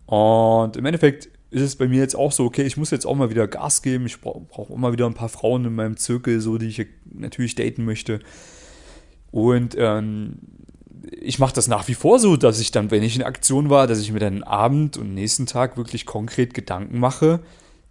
Und 0.06 0.76
im 0.76 0.84
Endeffekt 0.84 1.28
ist 1.50 1.62
es 1.62 1.76
bei 1.76 1.88
mir 1.88 2.00
jetzt 2.00 2.14
auch 2.14 2.30
so, 2.30 2.44
okay, 2.44 2.62
ich 2.62 2.76
muss 2.76 2.92
jetzt 2.92 3.06
auch 3.06 3.16
mal 3.16 3.28
wieder 3.28 3.48
Gas 3.48 3.82
geben. 3.82 4.06
Ich 4.06 4.20
brauche 4.20 4.40
brauch 4.40 4.70
immer 4.70 4.92
wieder 4.92 5.06
ein 5.06 5.14
paar 5.14 5.28
Frauen 5.28 5.64
in 5.64 5.74
meinem 5.74 5.96
Zirkel, 5.96 6.40
so 6.40 6.58
die 6.58 6.68
ich 6.68 6.86
natürlich 7.12 7.56
daten 7.56 7.84
möchte. 7.84 8.20
Und 9.32 9.74
ähm, 9.78 10.38
ich 11.10 11.38
mache 11.38 11.54
das 11.54 11.68
nach 11.68 11.88
wie 11.88 11.94
vor 11.94 12.18
so, 12.18 12.36
dass 12.36 12.60
ich 12.60 12.70
dann, 12.70 12.90
wenn 12.90 13.02
ich 13.02 13.16
in 13.16 13.22
Aktion 13.22 13.70
war, 13.70 13.86
dass 13.86 14.00
ich 14.00 14.12
mir 14.12 14.18
dann 14.18 14.42
Abend 14.42 14.96
und 14.96 15.14
nächsten 15.14 15.46
Tag 15.46 15.76
wirklich 15.76 16.06
konkret 16.06 16.54
Gedanken 16.54 16.98
mache, 16.98 17.40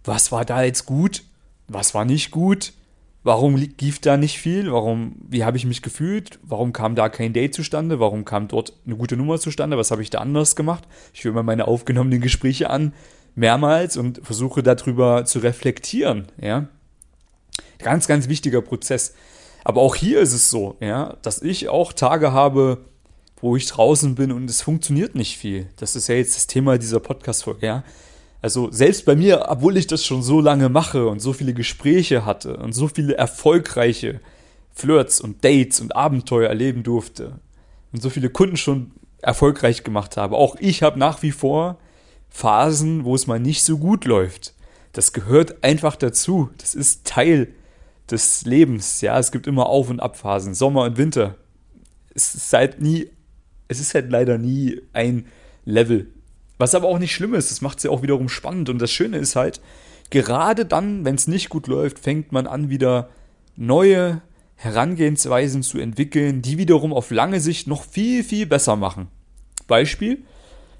was 0.04 0.32
war 0.32 0.44
da 0.44 0.62
jetzt 0.62 0.86
gut, 0.86 1.22
was 1.68 1.94
war 1.94 2.04
nicht 2.04 2.30
gut, 2.30 2.72
Warum 3.26 3.56
lief 3.56 3.98
da 3.98 4.16
nicht 4.16 4.38
viel? 4.38 4.70
Warum, 4.70 5.16
wie 5.28 5.42
habe 5.42 5.56
ich 5.56 5.66
mich 5.66 5.82
gefühlt? 5.82 6.38
Warum 6.44 6.72
kam 6.72 6.94
da 6.94 7.08
kein 7.08 7.32
Date 7.32 7.54
zustande? 7.54 7.98
Warum 7.98 8.24
kam 8.24 8.46
dort 8.46 8.72
eine 8.86 8.94
gute 8.94 9.16
Nummer 9.16 9.40
zustande? 9.40 9.76
Was 9.76 9.90
habe 9.90 10.00
ich 10.00 10.10
da 10.10 10.20
anders 10.20 10.54
gemacht? 10.54 10.84
Ich 11.12 11.24
höre 11.24 11.32
mir 11.32 11.42
meine 11.42 11.66
aufgenommenen 11.66 12.20
Gespräche 12.20 12.70
an, 12.70 12.92
mehrmals 13.34 13.96
und 13.96 14.20
versuche 14.22 14.62
darüber 14.62 15.24
zu 15.24 15.40
reflektieren, 15.40 16.28
ja. 16.40 16.68
Ganz, 17.80 18.06
ganz 18.06 18.28
wichtiger 18.28 18.62
Prozess. 18.62 19.16
Aber 19.64 19.80
auch 19.80 19.96
hier 19.96 20.20
ist 20.20 20.32
es 20.32 20.48
so, 20.48 20.76
ja, 20.78 21.16
dass 21.22 21.42
ich 21.42 21.68
auch 21.68 21.92
Tage 21.92 22.32
habe, 22.32 22.84
wo 23.40 23.56
ich 23.56 23.66
draußen 23.66 24.14
bin 24.14 24.32
und 24.32 24.48
es 24.48 24.62
funktioniert 24.62 25.14
nicht 25.14 25.36
viel. 25.36 25.68
Das 25.76 25.96
ist 25.96 26.08
ja 26.08 26.14
jetzt 26.14 26.36
das 26.36 26.46
Thema 26.46 26.78
dieser 26.78 27.00
Podcast-Folge, 27.00 27.66
ja. 27.66 27.84
Also 28.42 28.70
selbst 28.70 29.04
bei 29.04 29.16
mir, 29.16 29.46
obwohl 29.48 29.76
ich 29.76 29.86
das 29.86 30.04
schon 30.04 30.22
so 30.22 30.40
lange 30.40 30.68
mache 30.68 31.08
und 31.08 31.20
so 31.20 31.32
viele 31.32 31.54
Gespräche 31.54 32.24
hatte 32.24 32.56
und 32.58 32.72
so 32.72 32.88
viele 32.88 33.14
erfolgreiche 33.14 34.20
Flirts 34.72 35.20
und 35.20 35.44
Dates 35.44 35.80
und 35.80 35.96
Abenteuer 35.96 36.48
erleben 36.48 36.82
durfte 36.82 37.40
und 37.92 38.02
so 38.02 38.10
viele 38.10 38.28
Kunden 38.30 38.56
schon 38.56 38.92
erfolgreich 39.22 39.82
gemacht 39.82 40.16
habe, 40.16 40.36
auch 40.36 40.56
ich 40.60 40.82
habe 40.82 40.98
nach 40.98 41.22
wie 41.22 41.32
vor 41.32 41.78
Phasen, 42.28 43.04
wo 43.04 43.14
es 43.14 43.26
mal 43.26 43.40
nicht 43.40 43.62
so 43.64 43.78
gut 43.78 44.04
läuft. 44.04 44.54
Das 44.92 45.12
gehört 45.12 45.64
einfach 45.64 45.96
dazu. 45.96 46.50
Das 46.58 46.74
ist 46.74 47.06
Teil 47.06 47.48
des 48.10 48.44
Lebens. 48.44 49.00
Ja, 49.00 49.18
es 49.18 49.32
gibt 49.32 49.46
immer 49.46 49.66
Auf- 49.66 49.90
und 49.90 50.00
Abphasen, 50.00 50.54
Sommer 50.54 50.84
und 50.84 50.96
Winter. 50.96 51.34
Es 52.14 52.34
ist 52.34 52.52
halt 52.52 52.80
nie, 52.80 53.10
es 53.68 53.80
ist 53.80 53.94
halt 53.94 54.10
leider 54.10 54.38
nie 54.38 54.80
ein 54.92 55.26
Level. 55.64 56.08
Was 56.58 56.74
aber 56.74 56.88
auch 56.88 56.98
nicht 56.98 57.14
schlimm 57.14 57.34
ist, 57.34 57.50
das 57.50 57.60
macht 57.60 57.78
es 57.78 57.84
ja 57.84 57.90
auch 57.90 58.02
wiederum 58.02 58.28
spannend. 58.28 58.68
Und 58.68 58.80
das 58.80 58.90
Schöne 58.90 59.18
ist 59.18 59.36
halt, 59.36 59.60
gerade 60.10 60.64
dann, 60.64 61.04
wenn 61.04 61.16
es 61.16 61.26
nicht 61.26 61.48
gut 61.48 61.66
läuft, 61.66 61.98
fängt 61.98 62.32
man 62.32 62.46
an, 62.46 62.70
wieder 62.70 63.10
neue 63.56 64.22
Herangehensweisen 64.54 65.62
zu 65.62 65.78
entwickeln, 65.78 66.40
die 66.40 66.56
wiederum 66.56 66.92
auf 66.92 67.10
lange 67.10 67.40
Sicht 67.40 67.66
noch 67.66 67.84
viel, 67.84 68.24
viel 68.24 68.46
besser 68.46 68.76
machen. 68.76 69.08
Beispiel, 69.66 70.22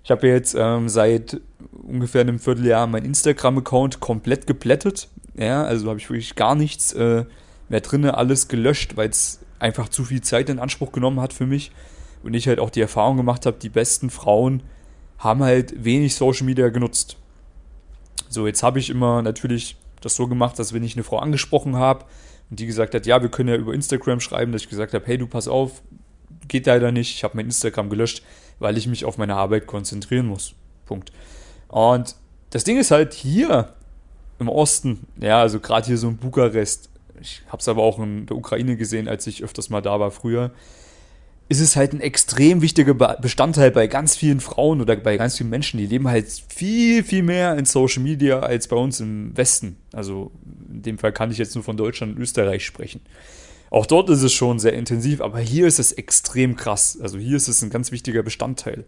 ich 0.02 0.10
habe 0.10 0.28
jetzt 0.28 0.54
ähm, 0.58 0.88
seit 0.88 1.40
ungefähr 1.72 2.22
einem 2.22 2.38
Vierteljahr 2.38 2.86
mein 2.86 3.04
Instagram-Account 3.04 4.00
komplett 4.00 4.46
geplättet. 4.46 5.08
Ja, 5.36 5.64
also 5.64 5.88
habe 5.88 5.98
ich 5.98 6.08
wirklich 6.08 6.36
gar 6.36 6.54
nichts 6.54 6.92
äh, 6.92 7.24
mehr 7.68 7.80
drin, 7.80 8.04
alles 8.06 8.48
gelöscht, 8.48 8.96
weil 8.96 9.10
es 9.10 9.40
einfach 9.58 9.88
zu 9.88 10.04
viel 10.04 10.22
Zeit 10.22 10.48
in 10.48 10.58
Anspruch 10.58 10.92
genommen 10.92 11.20
hat 11.20 11.32
für 11.32 11.46
mich. 11.46 11.72
Und 12.26 12.34
ich 12.34 12.48
halt 12.48 12.58
auch 12.58 12.70
die 12.70 12.80
Erfahrung 12.80 13.16
gemacht 13.16 13.46
habe, 13.46 13.56
die 13.56 13.68
besten 13.68 14.10
Frauen 14.10 14.64
haben 15.18 15.44
halt 15.44 15.84
wenig 15.84 16.16
Social 16.16 16.44
Media 16.44 16.70
genutzt. 16.70 17.16
So, 18.28 18.48
jetzt 18.48 18.64
habe 18.64 18.80
ich 18.80 18.90
immer 18.90 19.22
natürlich 19.22 19.76
das 20.00 20.16
so 20.16 20.26
gemacht, 20.26 20.58
dass 20.58 20.72
wenn 20.72 20.82
ich 20.82 20.96
eine 20.96 21.04
Frau 21.04 21.18
angesprochen 21.20 21.76
habe 21.76 22.04
und 22.50 22.58
die 22.58 22.66
gesagt 22.66 22.94
hat, 22.94 23.06
ja, 23.06 23.22
wir 23.22 23.28
können 23.28 23.48
ja 23.48 23.54
über 23.54 23.72
Instagram 23.72 24.18
schreiben, 24.18 24.50
dass 24.50 24.62
ich 24.62 24.68
gesagt 24.68 24.92
habe, 24.92 25.06
hey, 25.06 25.18
du 25.18 25.28
pass 25.28 25.46
auf, 25.46 25.82
geht 26.48 26.66
leider 26.66 26.90
nicht, 26.90 27.14
ich 27.14 27.22
habe 27.22 27.36
mein 27.36 27.46
Instagram 27.46 27.90
gelöscht, 27.90 28.24
weil 28.58 28.76
ich 28.76 28.88
mich 28.88 29.04
auf 29.04 29.18
meine 29.18 29.36
Arbeit 29.36 29.68
konzentrieren 29.68 30.26
muss. 30.26 30.54
Punkt. 30.84 31.12
Und 31.68 32.16
das 32.50 32.64
Ding 32.64 32.76
ist 32.76 32.90
halt 32.90 33.14
hier 33.14 33.72
im 34.40 34.48
Osten, 34.48 35.06
ja, 35.20 35.40
also 35.40 35.60
gerade 35.60 35.86
hier 35.86 35.96
so 35.96 36.08
in 36.08 36.16
Bukarest, 36.16 36.90
ich 37.20 37.42
habe 37.46 37.58
es 37.58 37.68
aber 37.68 37.84
auch 37.84 38.00
in 38.00 38.26
der 38.26 38.36
Ukraine 38.36 38.76
gesehen, 38.76 39.06
als 39.06 39.28
ich 39.28 39.44
öfters 39.44 39.70
mal 39.70 39.80
da 39.80 40.00
war 40.00 40.10
früher, 40.10 40.50
ist 41.48 41.60
es 41.60 41.76
halt 41.76 41.92
ein 41.92 42.00
extrem 42.00 42.60
wichtiger 42.60 42.94
Bestandteil 42.94 43.70
bei 43.70 43.86
ganz 43.86 44.16
vielen 44.16 44.40
Frauen 44.40 44.80
oder 44.80 44.96
bei 44.96 45.16
ganz 45.16 45.36
vielen 45.38 45.50
Menschen. 45.50 45.78
Die 45.78 45.86
leben 45.86 46.08
halt 46.08 46.26
viel, 46.48 47.04
viel 47.04 47.22
mehr 47.22 47.56
in 47.56 47.64
Social 47.64 48.02
Media 48.02 48.40
als 48.40 48.66
bei 48.66 48.76
uns 48.76 48.98
im 48.98 49.36
Westen. 49.36 49.76
Also 49.92 50.32
in 50.68 50.82
dem 50.82 50.98
Fall 50.98 51.12
kann 51.12 51.30
ich 51.30 51.38
jetzt 51.38 51.54
nur 51.54 51.62
von 51.62 51.76
Deutschland 51.76 52.16
und 52.16 52.22
Österreich 52.22 52.66
sprechen. 52.66 53.00
Auch 53.70 53.86
dort 53.86 54.10
ist 54.10 54.22
es 54.22 54.32
schon 54.32 54.58
sehr 54.58 54.72
intensiv, 54.72 55.20
aber 55.20 55.38
hier 55.38 55.66
ist 55.66 55.78
es 55.78 55.92
extrem 55.92 56.56
krass. 56.56 56.98
Also 57.00 57.18
hier 57.18 57.36
ist 57.36 57.48
es 57.48 57.62
ein 57.62 57.70
ganz 57.70 57.92
wichtiger 57.92 58.22
Bestandteil. 58.24 58.84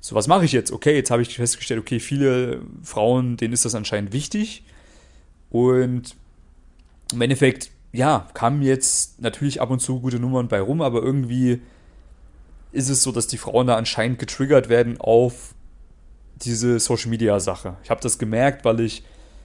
So, 0.00 0.16
was 0.16 0.26
mache 0.26 0.44
ich 0.44 0.52
jetzt? 0.52 0.72
Okay, 0.72 0.96
jetzt 0.96 1.10
habe 1.10 1.22
ich 1.22 1.36
festgestellt, 1.36 1.78
okay, 1.78 2.00
viele 2.00 2.62
Frauen, 2.82 3.36
denen 3.36 3.52
ist 3.52 3.64
das 3.64 3.74
anscheinend 3.74 4.12
wichtig. 4.12 4.64
Und 5.50 6.16
im 7.12 7.20
Endeffekt, 7.20 7.70
ja, 7.92 8.28
kamen 8.34 8.62
jetzt 8.62 9.20
natürlich 9.20 9.60
ab 9.60 9.70
und 9.70 9.80
zu 9.80 10.00
gute 10.00 10.18
Nummern 10.18 10.48
bei 10.48 10.60
rum, 10.60 10.80
aber 10.80 11.02
irgendwie 11.02 11.60
ist 12.72 12.88
es 12.88 13.02
so, 13.02 13.12
dass 13.12 13.26
die 13.26 13.38
Frauen 13.38 13.66
da 13.66 13.76
anscheinend 13.76 14.18
getriggert 14.18 14.68
werden 14.68 15.00
auf 15.00 15.54
diese 16.36 16.78
Social 16.78 17.10
Media 17.10 17.38
Sache. 17.40 17.76
Ich 17.84 17.90
habe 17.90 18.00
das 18.00 18.18
gemerkt, 18.18 18.64
weil 18.64 18.80
ich 18.80 19.04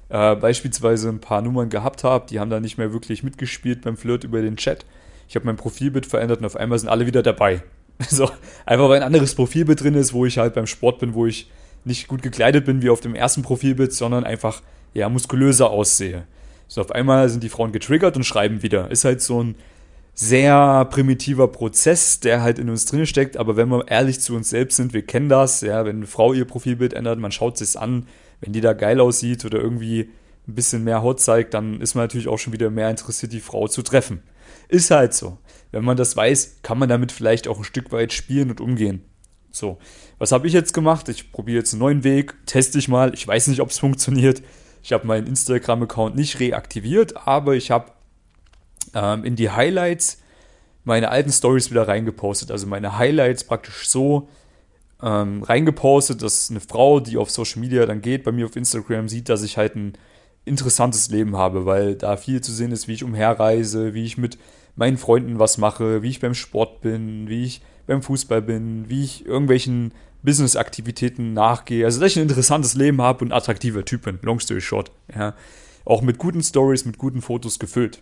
äh, 0.09 0.35
beispielsweise 0.35 1.09
ein 1.09 1.19
paar 1.19 1.41
Nummern 1.41 1.69
gehabt 1.69 2.03
habe, 2.03 2.27
die 2.29 2.39
haben 2.39 2.49
da 2.49 2.59
nicht 2.59 2.77
mehr 2.77 2.93
wirklich 2.93 3.23
mitgespielt 3.23 3.81
beim 3.81 3.97
Flirt 3.97 4.23
über 4.23 4.41
den 4.41 4.57
Chat. 4.57 4.85
Ich 5.27 5.35
habe 5.35 5.45
mein 5.45 5.57
Profilbild 5.57 6.05
verändert 6.05 6.39
und 6.39 6.45
auf 6.45 6.55
einmal 6.55 6.77
sind 6.77 6.89
alle 6.89 7.05
wieder 7.05 7.23
dabei. 7.23 7.61
Also 7.97 8.29
einfach 8.65 8.89
weil 8.89 8.97
ein 8.97 9.03
anderes 9.03 9.35
Profilbild 9.35 9.81
drin 9.81 9.93
ist, 9.93 10.11
wo 10.11 10.25
ich 10.25 10.37
halt 10.37 10.53
beim 10.53 10.67
Sport 10.67 10.99
bin, 10.99 11.13
wo 11.13 11.27
ich 11.27 11.49
nicht 11.85 12.09
gut 12.09 12.21
gekleidet 12.21 12.65
bin 12.65 12.81
wie 12.81 12.89
auf 12.89 12.99
dem 12.99 13.15
ersten 13.15 13.41
Profilbild, 13.41 13.93
sondern 13.93 14.25
einfach 14.25 14.61
ja 14.93 15.07
muskulöser 15.07 15.69
aussehe. 15.69 16.25
So 16.67 16.81
auf 16.81 16.91
einmal 16.91 17.29
sind 17.29 17.41
die 17.41 17.47
Frauen 17.47 17.71
getriggert 17.71 18.17
und 18.17 18.25
schreiben 18.25 18.63
wieder. 18.63 18.91
Ist 18.91 19.05
halt 19.05 19.21
so 19.21 19.41
ein 19.41 19.55
sehr 20.15 20.85
primitiver 20.85 21.49
Prozess, 21.49 22.21
der 22.21 22.41
halt 22.41 22.57
in 22.57 22.69
uns 22.69 22.85
drin 22.85 23.05
steckt. 23.05 23.35
Aber 23.37 23.57
wenn 23.57 23.69
wir 23.69 23.87
ehrlich 23.89 24.21
zu 24.21 24.35
uns 24.35 24.49
selbst 24.49 24.77
sind, 24.77 24.93
wir 24.93 25.05
kennen 25.05 25.29
das, 25.29 25.61
ja, 25.61 25.85
wenn 25.85 25.97
eine 25.97 26.07
Frau 26.07 26.33
ihr 26.33 26.45
Profilbild 26.45 26.93
ändert, 26.93 27.19
man 27.19 27.33
schaut 27.33 27.57
sich's 27.57 27.75
an, 27.75 28.07
wenn 28.39 28.53
die 28.53 28.61
da 28.61 28.73
geil 28.73 28.99
aussieht 29.01 29.43
oder 29.45 29.59
irgendwie 29.59 30.09
ein 30.47 30.55
bisschen 30.55 30.83
mehr 30.83 31.01
Haut 31.01 31.19
zeigt, 31.19 31.53
dann 31.53 31.81
ist 31.81 31.95
man 31.95 32.05
natürlich 32.05 32.27
auch 32.27 32.37
schon 32.37 32.53
wieder 32.53 32.69
mehr 32.69 32.89
interessiert, 32.89 33.33
die 33.33 33.41
Frau 33.41 33.67
zu 33.67 33.81
treffen. 33.81 34.23
Ist 34.69 34.89
halt 34.89 35.13
so. 35.13 35.37
Wenn 35.71 35.83
man 35.83 35.97
das 35.97 36.15
weiß, 36.15 36.59
kann 36.63 36.79
man 36.79 36.87
damit 36.87 37.11
vielleicht 37.11 37.47
auch 37.47 37.57
ein 37.57 37.63
Stück 37.63 37.91
weit 37.91 38.13
spielen 38.13 38.49
und 38.49 38.61
umgehen. 38.61 39.03
So, 39.51 39.79
was 40.17 40.31
habe 40.31 40.47
ich 40.47 40.53
jetzt 40.53 40.73
gemacht? 40.73 41.09
Ich 41.09 41.31
probiere 41.31 41.59
jetzt 41.59 41.73
einen 41.73 41.81
neuen 41.81 42.03
Weg, 42.03 42.35
teste 42.45 42.77
ich 42.77 42.87
mal. 42.87 43.13
Ich 43.13 43.27
weiß 43.27 43.47
nicht, 43.47 43.59
ob 43.59 43.69
es 43.69 43.79
funktioniert. 43.79 44.41
Ich 44.83 44.93
habe 44.93 45.07
meinen 45.07 45.27
Instagram-Account 45.27 46.15
nicht 46.15 46.39
reaktiviert, 46.39 47.27
aber 47.27 47.55
ich 47.55 47.71
habe 47.71 47.91
ähm, 48.95 49.23
in 49.23 49.35
die 49.35 49.51
Highlights 49.51 50.21
meine 50.83 51.09
alten 51.09 51.31
Stories 51.31 51.69
wieder 51.69 51.87
reingepostet. 51.87 52.49
Also 52.49 52.65
meine 52.65 52.97
Highlights 52.97 53.43
praktisch 53.43 53.87
so 53.87 54.29
ähm, 55.03 55.43
reingepostet, 55.43 56.21
dass 56.21 56.49
eine 56.49 56.61
Frau, 56.61 56.99
die 56.99 57.17
auf 57.17 57.29
Social 57.29 57.59
Media 57.59 57.85
dann 57.85 58.01
geht, 58.01 58.23
bei 58.23 58.31
mir 58.31 58.45
auf 58.45 58.55
Instagram 58.55 59.09
sieht, 59.09 59.29
dass 59.29 59.43
ich 59.43 59.57
halt 59.57 59.75
ein 59.75 59.93
interessantes 60.45 61.09
Leben 61.09 61.35
habe, 61.35 61.65
weil 61.65 61.95
da 61.95 62.17
viel 62.17 62.41
zu 62.41 62.51
sehen 62.51 62.71
ist, 62.71 62.87
wie 62.87 62.93
ich 62.93 63.03
umherreise, 63.03 63.93
wie 63.93 64.05
ich 64.05 64.17
mit 64.17 64.37
meinen 64.75 64.97
Freunden 64.97 65.39
was 65.39 65.57
mache, 65.57 66.01
wie 66.01 66.09
ich 66.09 66.19
beim 66.19 66.33
Sport 66.35 66.81
bin, 66.81 67.27
wie 67.27 67.43
ich 67.43 67.61
beim 67.87 68.01
Fußball 68.01 68.41
bin, 68.41 68.89
wie 68.89 69.03
ich 69.03 69.25
irgendwelchen 69.25 69.91
Business-Aktivitäten 70.23 71.33
nachgehe. 71.33 71.85
Also, 71.85 71.99
dass 71.99 72.11
ich 72.11 72.17
ein 72.17 72.23
interessantes 72.23 72.75
Leben 72.75 73.01
habe 73.01 73.23
und 73.23 73.31
attraktiver 73.31 73.85
Typ 73.85 74.03
bin. 74.03 74.19
Long 74.21 74.39
story 74.39 74.61
short. 74.61 74.91
Ja. 75.15 75.33
Auch 75.83 76.01
mit 76.01 76.17
guten 76.17 76.41
Stories, 76.41 76.85
mit 76.85 76.97
guten 76.97 77.21
Fotos 77.21 77.59
gefüllt. 77.59 78.01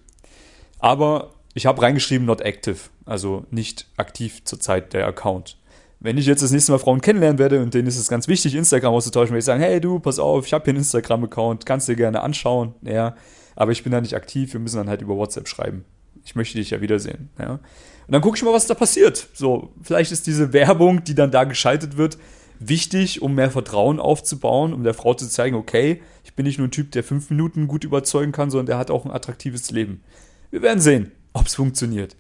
Aber 0.84 1.32
ich 1.54 1.66
habe 1.66 1.82
reingeschrieben, 1.82 2.28
not 2.28 2.42
active. 2.42 2.90
Also 3.06 3.46
nicht 3.52 3.88
aktiv 3.96 4.44
zurzeit 4.44 4.92
der 4.92 5.08
Account. 5.08 5.58
Wenn 6.02 6.18
ich 6.18 6.26
jetzt 6.26 6.44
das 6.44 6.52
nächste 6.52 6.74
Mal 6.74 6.78
Frauen 6.78 7.00
kennenlernen 7.00 7.40
werde 7.40 7.62
und 7.62 7.74
denen 7.74 7.88
ist 7.88 7.98
es 7.98 8.10
ganz 8.10 8.28
wichtig, 8.28 8.54
Instagram 8.54 8.94
auszutauschen, 8.94 9.30
werde 9.30 9.40
ich 9.40 9.46
sagen, 9.46 9.62
hey 9.62 9.80
du, 9.80 10.00
pass 10.00 10.20
auf, 10.20 10.46
ich 10.46 10.52
habe 10.52 10.66
hier 10.66 10.72
einen 10.72 10.80
Instagram-Account, 10.80 11.66
kannst 11.66 11.88
dir 11.88 11.96
gerne 11.96 12.22
anschauen. 12.22 12.74
Ja, 12.82 13.16
aber 13.56 13.72
ich 13.72 13.84
bin 13.84 13.94
da 13.94 14.02
nicht 14.02 14.14
aktiv, 14.14 14.52
wir 14.52 14.60
müssen 14.60 14.76
dann 14.76 14.90
halt 14.90 15.02
über 15.02 15.16
WhatsApp 15.16 15.48
schreiben. 15.48 15.86
Ich 16.26 16.36
möchte 16.36 16.58
dich 16.58 16.72
ja 16.72 16.82
wiedersehen. 16.82 17.30
Ja. 17.40 17.52
Und 17.52 17.62
dann 18.10 18.22
gucke 18.22 18.36
ich 18.36 18.44
mal, 18.44 18.52
was 18.52 18.68
da 18.68 18.74
passiert. 18.74 19.30
So, 19.34 19.72
vielleicht 19.82 20.12
ist 20.12 20.28
diese 20.28 20.52
Werbung, 20.52 21.06
die 21.06 21.16
dann 21.16 21.32
da 21.32 21.46
geschaltet 21.46 21.96
wird, 21.96 22.18
wichtig, 22.60 23.22
um 23.22 23.36
mehr 23.36 23.52
Vertrauen 23.52 24.02
aufzubauen, 24.02 24.74
um 24.74 24.84
der 24.84 24.94
Frau 24.94 25.14
zu 25.14 25.30
zeigen, 25.30 25.56
okay, 25.56 26.02
ich 26.26 26.34
bin 26.34 26.46
nicht 26.46 26.58
nur 26.58 26.68
ein 26.68 26.72
Typ, 26.72 26.92
der 26.92 27.06
fünf 27.06 27.30
Minuten 27.30 27.70
gut 27.70 27.86
überzeugen 27.86 28.34
kann, 28.34 28.50
sondern 28.50 28.66
der 28.66 28.78
hat 28.78 28.92
auch 28.92 29.06
ein 29.06 29.12
attraktives 29.12 29.72
Leben. 29.72 30.04
Wir 30.54 30.62
werden 30.62 30.82
sehen, 30.82 31.12
ob 31.34 31.48
es 31.48 31.56
funktioniert. 31.56 32.16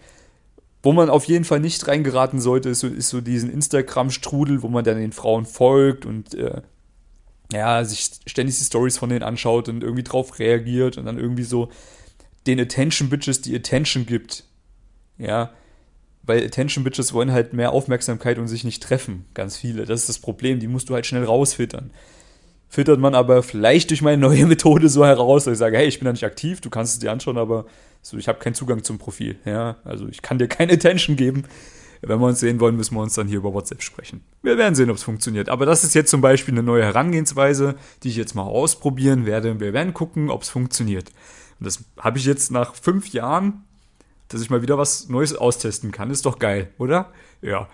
Wo 0.81 0.91
man 0.91 1.11
auf 1.11 1.25
jeden 1.25 1.45
Fall 1.45 1.59
nicht 1.59 1.87
reingeraten 1.87 2.41
sollte, 2.41 2.69
ist 2.69 2.79
so, 2.79 2.87
ist 2.87 3.09
so 3.09 3.21
diesen 3.21 3.51
Instagram-Strudel, 3.51 4.63
wo 4.63 4.69
man 4.69 4.83
dann 4.83 4.97
den 4.97 5.11
Frauen 5.11 5.45
folgt 5.45 6.03
und 6.07 6.33
äh, 6.33 6.63
ja, 7.51 7.85
sich 7.85 8.09
ständig 8.25 8.57
die 8.57 8.63
Stories 8.63 8.97
von 8.97 9.09
denen 9.09 9.21
anschaut 9.21 9.69
und 9.69 9.83
irgendwie 9.83 10.01
drauf 10.01 10.39
reagiert 10.39 10.97
und 10.97 11.05
dann 11.05 11.19
irgendwie 11.19 11.43
so 11.43 11.69
den 12.47 12.59
Attention 12.59 13.07
Bitches 13.07 13.41
die 13.41 13.55
Attention 13.55 14.07
gibt. 14.07 14.45
Ja, 15.19 15.51
weil 16.23 16.43
Attention 16.43 16.83
Bitches 16.83 17.13
wollen 17.13 17.33
halt 17.33 17.53
mehr 17.53 17.71
Aufmerksamkeit 17.71 18.39
und 18.39 18.47
sich 18.47 18.63
nicht 18.63 18.81
treffen. 18.81 19.25
Ganz 19.35 19.57
viele. 19.57 19.85
Das 19.85 19.99
ist 19.99 20.09
das 20.09 20.17
Problem. 20.17 20.59
Die 20.59 20.67
musst 20.67 20.89
du 20.89 20.95
halt 20.95 21.05
schnell 21.05 21.23
rausfiltern. 21.23 21.91
Filtert 22.67 22.99
man 22.99 23.13
aber 23.13 23.43
vielleicht 23.43 23.91
durch 23.91 24.01
meine 24.01 24.17
neue 24.17 24.45
Methode 24.47 24.89
so 24.89 25.05
heraus, 25.05 25.43
dass 25.43 25.51
ich 25.51 25.59
sage, 25.59 25.77
hey, 25.77 25.87
ich 25.87 25.99
bin 25.99 26.07
da 26.07 26.13
nicht 26.13 26.25
aktiv, 26.25 26.61
du 26.61 26.71
kannst 26.71 26.93
es 26.93 26.99
dir 26.99 27.11
anschauen, 27.11 27.37
aber 27.37 27.67
so, 28.03 28.17
ich 28.17 28.27
habe 28.27 28.37
keinen 28.37 28.53
Zugang 28.53 28.83
zum 28.83 28.99
Profil. 28.99 29.37
Ja, 29.45 29.77
also 29.85 30.07
ich 30.09 30.21
kann 30.21 30.37
dir 30.37 30.47
keine 30.47 30.73
Attention 30.73 31.15
geben. 31.15 31.45
Wenn 32.01 32.19
wir 32.19 32.27
uns 32.27 32.41
sehen 32.41 32.59
wollen, 32.59 32.75
müssen 32.75 32.95
wir 32.95 33.01
uns 33.01 33.13
dann 33.13 33.29
hier 33.29 33.37
über 33.37 33.53
WhatsApp 33.53 33.81
sprechen. 33.81 34.25
Wir 34.41 34.57
werden 34.57 34.75
sehen, 34.75 34.89
ob 34.89 34.97
es 34.97 35.03
funktioniert. 35.03 35.47
Aber 35.47 35.65
das 35.65 35.85
ist 35.85 35.95
jetzt 35.95 36.11
zum 36.11 36.19
Beispiel 36.19 36.53
eine 36.53 36.61
neue 36.61 36.83
Herangehensweise, 36.83 37.75
die 38.03 38.09
ich 38.09 38.17
jetzt 38.17 38.35
mal 38.35 38.43
ausprobieren 38.43 39.25
werde. 39.25 39.57
Wir 39.61 39.71
werden 39.71 39.93
gucken, 39.93 40.29
ob 40.29 40.41
es 40.41 40.49
funktioniert. 40.49 41.11
Und 41.59 41.65
das 41.65 41.85
habe 41.97 42.17
ich 42.17 42.25
jetzt 42.25 42.51
nach 42.51 42.75
fünf 42.75 43.13
Jahren, 43.13 43.63
dass 44.27 44.41
ich 44.41 44.49
mal 44.49 44.61
wieder 44.61 44.77
was 44.77 45.07
Neues 45.07 45.33
austesten 45.33 45.93
kann. 45.93 46.11
Ist 46.11 46.25
doch 46.25 46.39
geil, 46.39 46.73
oder? 46.77 47.13
Ja. 47.41 47.69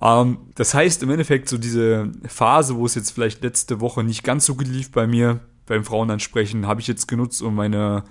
Ähm, 0.00 0.38
das 0.54 0.72
heißt 0.72 1.02
im 1.02 1.10
Endeffekt 1.10 1.50
so 1.50 1.58
diese 1.58 2.10
Phase, 2.26 2.74
wo 2.74 2.86
es 2.86 2.94
jetzt 2.94 3.10
vielleicht 3.10 3.42
letzte 3.42 3.82
Woche 3.82 4.02
nicht 4.02 4.24
ganz 4.24 4.46
so 4.46 4.54
gut 4.54 4.66
lief 4.66 4.92
bei 4.92 5.06
mir, 5.06 5.40
beim 5.66 5.84
Frauen 5.84 6.10
ansprechen, 6.10 6.66
habe 6.66 6.80
ich 6.80 6.86
jetzt 6.86 7.06
genutzt, 7.06 7.42
um 7.42 7.54
meine, 7.54 8.04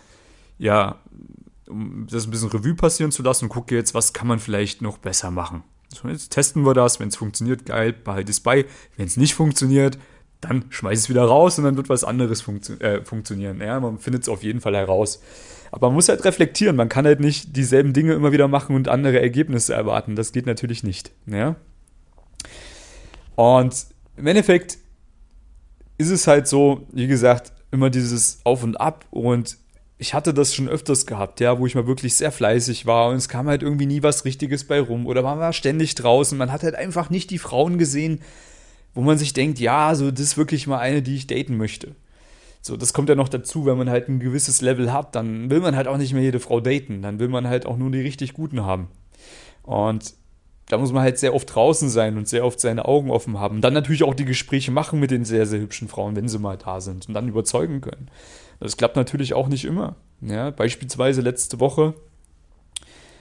ja, 0.59 0.99
um 1.67 2.07
das 2.09 2.25
ein 2.25 2.31
bisschen 2.31 2.49
Revue 2.49 2.75
passieren 2.75 3.11
zu 3.11 3.23
lassen 3.23 3.45
und 3.45 3.49
gucke 3.49 3.75
jetzt, 3.75 3.93
was 3.93 4.13
kann 4.13 4.27
man 4.27 4.39
vielleicht 4.39 4.81
noch 4.81 4.97
besser 4.97 5.31
machen. 5.31 5.63
So, 5.93 6.07
jetzt 6.07 6.29
testen 6.29 6.65
wir 6.65 6.73
das. 6.73 6.99
Wenn 6.99 7.09
es 7.09 7.15
funktioniert, 7.15 7.65
geil, 7.65 7.93
behalte 7.93 8.31
es 8.31 8.39
bei. 8.39 8.65
Wenn 8.95 9.07
es 9.07 9.17
nicht 9.17 9.35
funktioniert, 9.35 9.97
dann 10.41 10.65
schmeiß 10.69 10.99
es 10.99 11.09
wieder 11.09 11.23
raus 11.23 11.57
und 11.57 11.65
dann 11.65 11.77
wird 11.77 11.89
was 11.89 12.03
anderes 12.03 12.41
funktio 12.41 12.75
äh, 12.77 13.03
funktionieren. 13.03 13.59
Ja, 13.61 13.79
man 13.79 13.97
findet 13.97 14.23
es 14.23 14.29
auf 14.29 14.43
jeden 14.43 14.61
Fall 14.61 14.75
heraus. 14.75 15.21
Aber 15.71 15.87
man 15.87 15.95
muss 15.95 16.09
halt 16.09 16.23
reflektieren. 16.23 16.75
Man 16.75 16.89
kann 16.89 17.05
halt 17.05 17.19
nicht 17.19 17.55
dieselben 17.55 17.93
Dinge 17.93 18.13
immer 18.13 18.31
wieder 18.31 18.47
machen 18.47 18.75
und 18.75 18.87
andere 18.87 19.19
Ergebnisse 19.19 19.73
erwarten. 19.73 20.15
Das 20.15 20.31
geht 20.31 20.45
natürlich 20.45 20.83
nicht. 20.83 21.11
Ja? 21.25 21.55
Und 23.35 23.87
im 24.15 24.27
Endeffekt 24.27 24.77
ist 25.97 26.09
es 26.09 26.27
halt 26.27 26.47
so, 26.47 26.87
wie 26.91 27.07
gesagt, 27.07 27.53
immer 27.71 27.89
dieses 27.89 28.39
Auf 28.43 28.63
und 28.63 28.79
Ab 28.79 29.05
und 29.09 29.57
ich 29.99 30.13
hatte 30.13 30.33
das 30.33 30.53
schon 30.53 30.69
öfters 30.69 31.05
gehabt, 31.05 31.39
ja, 31.39 31.57
wo 31.59 31.65
ich 31.65 31.75
mal 31.75 31.87
wirklich 31.87 32.15
sehr 32.15 32.31
fleißig 32.31 32.85
war 32.85 33.09
und 33.09 33.15
es 33.15 33.29
kam 33.29 33.47
halt 33.47 33.63
irgendwie 33.63 33.87
nie 33.87 34.03
was 34.03 34.25
Richtiges 34.25 34.65
bei 34.65 34.79
rum 34.79 35.07
oder 35.07 35.23
man 35.23 35.39
war 35.39 35.53
ständig 35.53 35.95
draußen, 35.95 36.37
man 36.37 36.51
hat 36.51 36.63
halt 36.63 36.75
einfach 36.75 37.09
nicht 37.09 37.31
die 37.31 37.39
Frauen 37.39 37.77
gesehen, 37.77 38.21
wo 38.93 39.01
man 39.01 39.17
sich 39.17 39.33
denkt, 39.33 39.59
ja, 39.59 39.95
so 39.95 40.11
das 40.11 40.21
ist 40.21 40.37
wirklich 40.37 40.67
mal 40.67 40.79
eine, 40.79 41.01
die 41.01 41.15
ich 41.15 41.27
daten 41.27 41.57
möchte. 41.57 41.95
So, 42.61 42.75
das 42.75 42.93
kommt 42.93 43.09
ja 43.09 43.15
noch 43.15 43.29
dazu, 43.29 43.65
wenn 43.65 43.77
man 43.77 43.89
halt 43.89 44.09
ein 44.09 44.19
gewisses 44.19 44.61
Level 44.61 44.91
hat, 44.91 45.15
dann 45.15 45.49
will 45.49 45.61
man 45.61 45.75
halt 45.75 45.87
auch 45.87 45.97
nicht 45.97 46.13
mehr 46.13 46.23
jede 46.23 46.39
Frau 46.39 46.59
daten, 46.59 47.01
dann 47.01 47.19
will 47.19 47.29
man 47.29 47.47
halt 47.47 47.65
auch 47.65 47.77
nur 47.77 47.91
die 47.91 48.01
richtig 48.01 48.33
guten 48.33 48.65
haben. 48.65 48.89
Und 49.63 50.13
da 50.69 50.77
muss 50.77 50.91
man 50.91 51.01
halt 51.01 51.17
sehr 51.17 51.33
oft 51.33 51.53
draußen 51.53 51.89
sein 51.89 52.17
und 52.17 52.27
sehr 52.27 52.45
oft 52.45 52.59
seine 52.59 52.85
Augen 52.85 53.09
offen 53.09 53.39
haben. 53.39 53.57
Und 53.57 53.61
dann 53.61 53.73
natürlich 53.73 54.03
auch 54.03 54.13
die 54.13 54.25
Gespräche 54.25 54.71
machen 54.71 54.99
mit 54.99 55.11
den 55.11 55.23
sehr, 55.23 55.45
sehr 55.45 55.61
hübschen 55.61 55.87
Frauen, 55.87 56.15
wenn 56.15 56.27
sie 56.27 56.39
mal 56.39 56.57
da 56.57 56.81
sind 56.81 57.07
und 57.07 57.13
dann 57.13 57.29
überzeugen 57.29 57.79
können. 57.79 58.09
Das 58.59 58.77
klappt 58.77 58.95
natürlich 58.95 59.33
auch 59.33 59.47
nicht 59.47 59.65
immer. 59.65 59.95
Ja, 60.21 60.49
beispielsweise 60.49 61.21
letzte 61.21 61.59
Woche, 61.59 61.93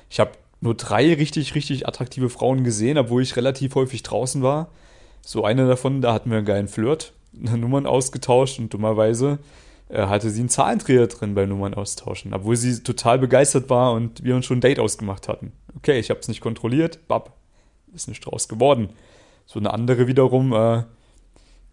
ich 0.08 0.20
habe 0.20 0.32
nur 0.60 0.74
drei 0.74 1.14
richtig, 1.14 1.54
richtig 1.54 1.86
attraktive 1.86 2.30
Frauen 2.30 2.64
gesehen, 2.64 2.98
obwohl 2.98 3.22
ich 3.22 3.36
relativ 3.36 3.74
häufig 3.74 4.02
draußen 4.02 4.42
war. 4.42 4.70
So 5.20 5.44
eine 5.44 5.66
davon, 5.66 6.00
da 6.00 6.12
hatten 6.12 6.30
wir 6.30 6.38
einen 6.38 6.46
geilen 6.46 6.68
Flirt, 6.68 7.12
Nummern 7.32 7.86
ausgetauscht 7.86 8.58
und 8.58 8.72
dummerweise 8.72 9.38
äh, 9.88 10.06
hatte 10.06 10.30
sie 10.30 10.40
einen 10.40 10.48
Zahlendreher 10.48 11.06
drin 11.06 11.34
beim 11.34 11.48
Nummern 11.48 11.74
austauschen, 11.74 12.32
obwohl 12.32 12.56
sie 12.56 12.82
total 12.82 13.18
begeistert 13.18 13.68
war 13.68 13.92
und 13.92 14.24
wir 14.24 14.34
uns 14.34 14.46
schon 14.46 14.58
ein 14.58 14.62
Date 14.62 14.78
ausgemacht 14.78 15.28
hatten. 15.28 15.52
Okay, 15.76 15.98
ich 15.98 16.10
habe 16.10 16.20
es 16.20 16.28
nicht 16.28 16.40
kontrolliert, 16.40 17.06
bab, 17.08 17.36
ist 17.94 18.08
nicht 18.08 18.24
draus 18.24 18.48
geworden. 18.48 18.88
So 19.44 19.58
eine 19.58 19.72
andere 19.72 20.06
wiederum 20.06 20.52
äh, 20.52 20.82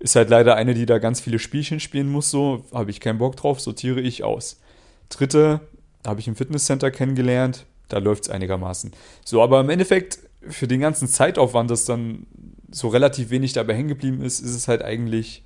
ist 0.03 0.17
halt 0.17 0.29
leider 0.29 0.57
eine, 0.57 0.74
die 0.74 0.86
da 0.86 1.00
ganz 1.00 1.22
viele 1.22 1.39
Spielchen 1.39 1.79
spielen 1.79 2.10
muss, 2.10 2.29
so 2.29 2.65
habe 2.74 2.91
ich 2.91 3.00
keinen 3.00 3.19
Bock 3.19 3.38
drauf, 3.38 3.62
sortiere 3.62 4.01
ich 4.01 4.25
aus. 4.25 4.60
Dritte 5.07 5.62
habe 6.05 6.19
ich 6.19 6.27
im 6.27 6.36
Fitnesscenter 6.36 6.91
kennengelernt, 6.91 7.65
da 7.88 8.00
läuft 8.00 8.24
es 8.24 8.29
einigermaßen. 8.29 8.91
So, 9.24 9.41
aber 9.41 9.62
im 9.62 9.69
Endeffekt 9.69 10.19
für 10.50 10.67
den 10.67 10.81
ganzen 10.81 11.07
Zeitaufwand, 11.07 11.72
das 11.72 11.86
dann 11.86 12.27
so 12.69 12.89
relativ 12.89 13.29
wenig 13.29 13.53
dabei 13.53 13.75
hängen 13.75 13.88
geblieben 13.88 14.22
ist, 14.22 14.41
ist 14.41 14.53
es 14.53 14.67
halt 14.67 14.81
eigentlich 14.81 15.45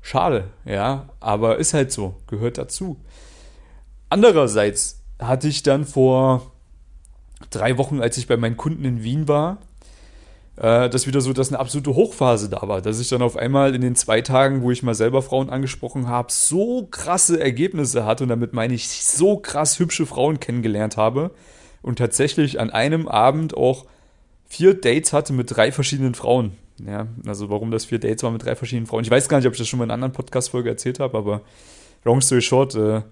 schade, 0.00 0.48
ja, 0.64 1.08
aber 1.20 1.58
ist 1.58 1.72
halt 1.72 1.92
so, 1.92 2.16
gehört 2.26 2.58
dazu. 2.58 2.96
Andererseits 4.08 5.04
hatte 5.20 5.46
ich 5.46 5.62
dann 5.62 5.84
vor 5.84 6.50
drei 7.50 7.78
Wochen, 7.78 8.00
als 8.00 8.18
ich 8.18 8.26
bei 8.26 8.36
meinen 8.36 8.56
Kunden 8.56 8.84
in 8.84 9.04
Wien 9.04 9.28
war, 9.28 9.58
äh, 10.56 10.88
das 10.88 11.06
wieder 11.06 11.20
so, 11.20 11.32
dass 11.32 11.48
eine 11.48 11.58
absolute 11.58 11.94
Hochphase 11.94 12.48
da 12.48 12.66
war, 12.68 12.82
dass 12.82 13.00
ich 13.00 13.08
dann 13.08 13.22
auf 13.22 13.36
einmal 13.36 13.74
in 13.74 13.80
den 13.80 13.96
zwei 13.96 14.20
Tagen, 14.20 14.62
wo 14.62 14.70
ich 14.70 14.82
mal 14.82 14.94
selber 14.94 15.22
Frauen 15.22 15.50
angesprochen 15.50 16.08
habe, 16.08 16.32
so 16.32 16.86
krasse 16.90 17.40
Ergebnisse 17.40 18.04
hatte 18.04 18.24
und 18.24 18.28
damit 18.28 18.52
meine 18.52 18.74
ich 18.74 18.88
so 18.88 19.36
krass 19.36 19.78
hübsche 19.78 20.06
Frauen 20.06 20.40
kennengelernt 20.40 20.96
habe 20.96 21.30
und 21.80 21.98
tatsächlich 21.98 22.60
an 22.60 22.70
einem 22.70 23.08
Abend 23.08 23.56
auch 23.56 23.86
vier 24.46 24.74
Dates 24.74 25.12
hatte 25.12 25.32
mit 25.32 25.54
drei 25.54 25.72
verschiedenen 25.72 26.14
Frauen. 26.14 26.52
Ja, 26.84 27.06
also 27.26 27.48
warum 27.48 27.70
das 27.70 27.84
vier 27.84 27.98
Dates 27.98 28.22
waren 28.22 28.32
mit 28.32 28.44
drei 28.44 28.56
verschiedenen 28.56 28.86
Frauen. 28.86 29.04
Ich 29.04 29.10
weiß 29.10 29.28
gar 29.28 29.38
nicht, 29.38 29.46
ob 29.46 29.52
ich 29.52 29.58
das 29.58 29.68
schon 29.68 29.78
mal 29.78 29.84
in 29.84 29.90
einer 29.90 29.94
anderen 29.94 30.12
Podcast-Folge 30.12 30.68
erzählt 30.68 31.00
habe, 31.00 31.16
aber 31.16 31.42
long 32.04 32.20
story 32.20 32.42
short, 32.42 32.74
äh, 32.74 33.02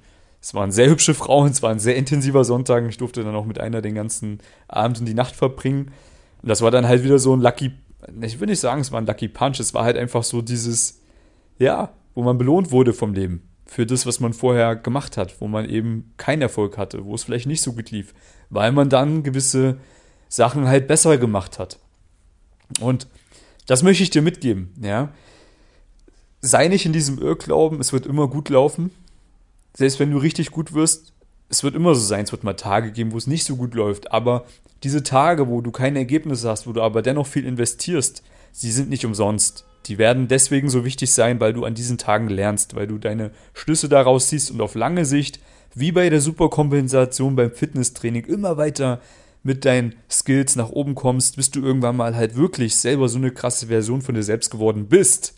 es 0.43 0.55
waren 0.55 0.73
sehr 0.73 0.89
hübsche 0.89 1.15
Frauen, 1.15 1.51
es 1.51 1.63
war 1.63 1.71
ein 1.71 1.79
sehr 1.79 1.97
intensiver 1.97 2.45
Sonntag. 2.45 2.89
Ich 2.89 2.97
durfte 2.97 3.23
dann 3.23 3.35
auch 3.35 3.45
mit 3.45 3.61
einer 3.61 3.83
den 3.83 3.95
ganzen 3.95 4.41
Abend 4.69 5.01
und 5.01 5.07
die 5.07 5.15
Nacht 5.15 5.37
verbringen. 5.37 5.93
Und 6.43 6.49
das 6.49 6.63
war 6.63 6.71
dann 6.71 6.87
halt 6.87 7.05
wieder 7.05 7.19
so 7.19 7.35
ein 7.35 7.41
Lucky, 7.41 7.73
ich 8.23 8.41
will 8.41 8.47
nicht 8.47 8.61
sagen, 8.61 8.81
es 8.81 8.93
war 8.93 9.01
ein 9.01 9.07
Lucky 9.07 9.29
Punch, 9.29 9.61
es 9.61 9.75
war 9.75 9.85
halt 9.85 9.97
einfach 9.97 10.25
so 10.25 10.43
dieses, 10.43 11.01
ja, 11.59 11.93
wo 12.15 12.23
man 12.23 12.39
belohnt 12.39 12.71
wurde 12.71 12.93
vom 12.93 13.15
Leben. 13.15 13.43
Für 13.67 13.87
das, 13.87 14.05
was 14.05 14.19
man 14.19 14.33
vorher 14.33 14.75
gemacht 14.75 15.17
hat, 15.17 15.41
wo 15.41 15.47
man 15.47 15.69
eben 15.69 16.13
keinen 16.17 16.43
Erfolg 16.43 16.77
hatte, 16.77 17.05
wo 17.05 17.15
es 17.15 17.25
vielleicht 17.25 17.47
nicht 17.47 17.63
so 17.63 17.73
gut 17.73 17.91
lief, 17.91 18.15
weil 18.49 18.73
man 18.73 18.89
dann 18.89 19.23
gewisse 19.23 19.79
Sachen 20.29 20.67
halt 20.67 20.89
besser 20.89 21.19
gemacht 21.19 21.59
hat. 21.59 21.79
Und 22.81 23.07
das 23.67 23.83
möchte 23.83 24.03
ich 24.03 24.11
dir 24.11 24.23
mitgeben, 24.23 24.73
ja. 24.83 25.13
Sei 26.41 26.69
nicht 26.69 26.87
in 26.87 26.93
diesem 26.93 27.19
Irrglauben, 27.19 27.81
es 27.81 27.93
wird 27.93 28.07
immer 28.07 28.27
gut 28.27 28.49
laufen. 28.49 28.91
Selbst 29.77 30.01
wenn 30.01 30.11
du 30.11 30.19
richtig 30.19 30.51
gut 30.51 30.73
wirst, 30.73 31.13
es 31.51 31.65
wird 31.65 31.75
immer 31.75 31.95
so 31.95 32.01
sein, 32.01 32.25
es 32.25 32.33
wird 32.33 32.45
mal 32.45 32.55
Tage 32.55 32.93
geben, 32.93 33.13
wo 33.13 33.19
es 33.19 33.27
nicht 33.27 33.45
so 33.45 33.57
gut 33.57 33.75
läuft, 33.75 34.13
aber 34.13 34.47
diese 34.85 35.03
Tage, 35.03 35.49
wo 35.49 35.61
du 35.61 35.73
keine 35.73 35.99
Ergebnisse 35.99 36.49
hast, 36.49 36.67
wo 36.67 36.73
du 36.73 36.81
aber 36.81 37.03
dennoch 37.03 37.27
viel 37.27 37.45
investierst, 37.45 38.23
sie 38.53 38.71
sind 38.71 38.89
nicht 38.89 39.05
umsonst. 39.05 39.67
Die 39.87 39.99
werden 39.99 40.29
deswegen 40.29 40.71
so 40.71 40.85
wichtig 40.85 41.13
sein, 41.13 41.41
weil 41.41 41.53
du 41.53 41.65
an 41.65 41.75
diesen 41.75 41.99
Tagen 41.99 42.29
lernst, 42.29 42.77
weil 42.77 42.87
du 42.87 42.99
deine 42.99 43.33
Schlüsse 43.53 43.89
daraus 43.89 44.29
siehst 44.29 44.51
und 44.51 44.61
auf 44.61 44.75
lange 44.75 45.05
Sicht, 45.05 45.41
wie 45.75 45.93
bei 45.93 46.09
der 46.09 46.21
Superkompensation 46.21 47.37
beim 47.37 47.53
Fitnesstraining, 47.53 48.25
immer 48.25 48.57
weiter 48.57 49.01
mit 49.43 49.65
deinen 49.65 49.95
Skills 50.11 50.55
nach 50.57 50.71
oben 50.71 50.95
kommst, 50.95 51.37
bis 51.37 51.51
du 51.51 51.61
irgendwann 51.63 51.97
mal 51.97 52.15
halt 52.15 52.37
wirklich 52.37 52.77
selber 52.77 53.09
so 53.09 53.19
eine 53.19 53.33
krasse 53.33 53.67
Version 53.67 54.03
von 54.03 54.15
dir 54.15 54.23
selbst 54.23 54.51
geworden 54.51 54.87
bist, 54.89 55.35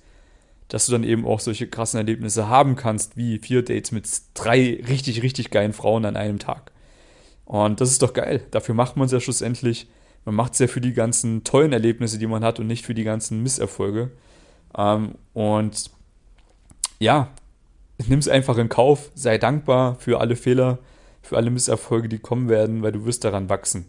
dass 0.72 0.86
du 0.86 0.92
dann 0.92 1.04
eben 1.04 1.26
auch 1.26 1.38
solche 1.38 1.66
krassen 1.66 1.98
Erlebnisse 1.98 2.48
haben 2.48 2.76
kannst, 2.76 3.18
wie 3.18 3.38
vier 3.38 3.62
Dates 3.62 3.92
mit 3.92 4.08
drei 4.32 4.82
richtig, 4.88 5.22
richtig 5.22 5.50
geilen 5.50 5.74
Frauen 5.74 6.06
an 6.06 6.16
einem 6.16 6.38
Tag. 6.38 6.72
Und 7.44 7.82
das 7.82 7.90
ist 7.90 8.00
doch 8.00 8.14
geil. 8.14 8.40
Dafür 8.52 8.74
macht 8.74 8.96
man 8.96 9.04
es 9.04 9.12
ja 9.12 9.20
schlussendlich. 9.20 9.86
Man 10.24 10.34
macht 10.34 10.54
es 10.54 10.60
ja 10.60 10.68
für 10.68 10.80
die 10.80 10.94
ganzen 10.94 11.44
tollen 11.44 11.74
Erlebnisse, 11.74 12.16
die 12.16 12.26
man 12.26 12.42
hat 12.42 12.58
und 12.58 12.68
nicht 12.68 12.86
für 12.86 12.94
die 12.94 13.04
ganzen 13.04 13.42
Misserfolge. 13.42 14.12
Ähm, 14.74 15.16
und 15.34 15.90
ja, 16.98 17.28
nimm 18.06 18.20
es 18.20 18.28
einfach 18.28 18.56
in 18.56 18.70
Kauf, 18.70 19.10
sei 19.14 19.36
dankbar 19.36 19.96
für 19.96 20.20
alle 20.20 20.36
Fehler, 20.36 20.78
für 21.20 21.36
alle 21.36 21.50
Misserfolge, 21.50 22.08
die 22.08 22.18
kommen 22.18 22.48
werden, 22.48 22.82
weil 22.82 22.92
du 22.92 23.04
wirst 23.04 23.24
daran 23.24 23.50
wachsen. 23.50 23.84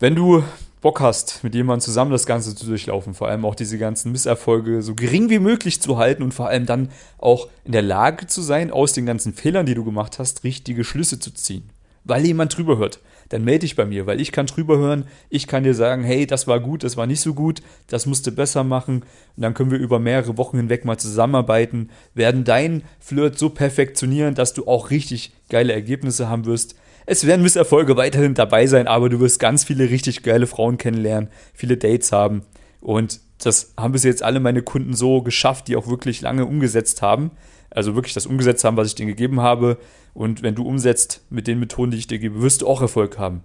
Wenn 0.00 0.16
du 0.16 0.42
Bock 0.82 1.00
hast, 1.00 1.42
mit 1.42 1.54
jemandem 1.54 1.80
zusammen 1.80 2.10
das 2.10 2.26
Ganze 2.26 2.54
zu 2.54 2.66
durchlaufen, 2.66 3.14
vor 3.14 3.28
allem 3.28 3.46
auch 3.46 3.54
diese 3.54 3.78
ganzen 3.78 4.12
Misserfolge 4.12 4.82
so 4.82 4.94
gering 4.94 5.30
wie 5.30 5.38
möglich 5.38 5.80
zu 5.80 5.96
halten 5.96 6.22
und 6.22 6.34
vor 6.34 6.48
allem 6.48 6.66
dann 6.66 6.90
auch 7.16 7.48
in 7.64 7.72
der 7.72 7.82
Lage 7.82 8.26
zu 8.26 8.42
sein, 8.42 8.70
aus 8.70 8.92
den 8.92 9.06
ganzen 9.06 9.32
Fehlern, 9.32 9.64
die 9.64 9.74
du 9.74 9.84
gemacht 9.84 10.18
hast, 10.18 10.44
richtige 10.44 10.84
Schlüsse 10.84 11.18
zu 11.18 11.32
ziehen. 11.32 11.70
Weil 12.04 12.26
jemand 12.26 12.54
drüber 12.54 12.76
hört 12.76 13.00
dann 13.32 13.44
melde 13.44 13.60
dich 13.60 13.76
bei 13.76 13.86
mir, 13.86 14.06
weil 14.06 14.20
ich 14.20 14.30
kann 14.30 14.46
drüber 14.46 14.76
hören, 14.76 15.06
ich 15.30 15.46
kann 15.46 15.62
dir 15.62 15.74
sagen, 15.74 16.04
hey, 16.04 16.26
das 16.26 16.46
war 16.46 16.60
gut, 16.60 16.84
das 16.84 16.98
war 16.98 17.06
nicht 17.06 17.22
so 17.22 17.32
gut, 17.32 17.62
das 17.86 18.04
musst 18.04 18.26
du 18.26 18.30
besser 18.30 18.62
machen 18.62 19.04
und 19.36 19.42
dann 19.42 19.54
können 19.54 19.70
wir 19.70 19.78
über 19.78 19.98
mehrere 19.98 20.36
Wochen 20.36 20.58
hinweg 20.58 20.84
mal 20.84 20.98
zusammenarbeiten, 20.98 21.88
werden 22.14 22.44
deinen 22.44 22.82
Flirt 23.00 23.38
so 23.38 23.48
perfektionieren, 23.48 24.34
dass 24.34 24.52
du 24.52 24.66
auch 24.66 24.90
richtig 24.90 25.32
geile 25.48 25.72
Ergebnisse 25.72 26.28
haben 26.28 26.44
wirst. 26.44 26.74
Es 27.06 27.26
werden 27.26 27.42
Misserfolge 27.42 27.96
weiterhin 27.96 28.34
dabei 28.34 28.66
sein, 28.66 28.86
aber 28.86 29.08
du 29.08 29.20
wirst 29.20 29.40
ganz 29.40 29.64
viele 29.64 29.90
richtig 29.90 30.22
geile 30.22 30.46
Frauen 30.46 30.78
kennenlernen, 30.78 31.30
viele 31.54 31.76
Dates 31.76 32.12
haben 32.12 32.42
und 32.80 33.20
das 33.38 33.74
haben 33.76 33.92
bis 33.92 34.04
jetzt 34.04 34.22
alle 34.22 34.38
meine 34.38 34.62
Kunden 34.62 34.94
so 34.94 35.22
geschafft, 35.22 35.68
die 35.68 35.76
auch 35.76 35.88
wirklich 35.88 36.20
lange 36.20 36.46
umgesetzt 36.46 37.02
haben 37.02 37.32
also 37.74 37.94
wirklich 37.94 38.14
das 38.14 38.26
umgesetzt 38.26 38.64
haben, 38.64 38.76
was 38.76 38.88
ich 38.88 38.94
denen 38.94 39.08
gegeben 39.08 39.40
habe. 39.40 39.78
Und 40.14 40.42
wenn 40.42 40.54
du 40.54 40.64
umsetzt 40.64 41.22
mit 41.30 41.46
den 41.46 41.58
Methoden, 41.58 41.90
die 41.90 41.98
ich 41.98 42.06
dir 42.06 42.18
gebe, 42.18 42.42
wirst 42.42 42.62
du 42.62 42.66
auch 42.66 42.82
Erfolg 42.82 43.18
haben. 43.18 43.42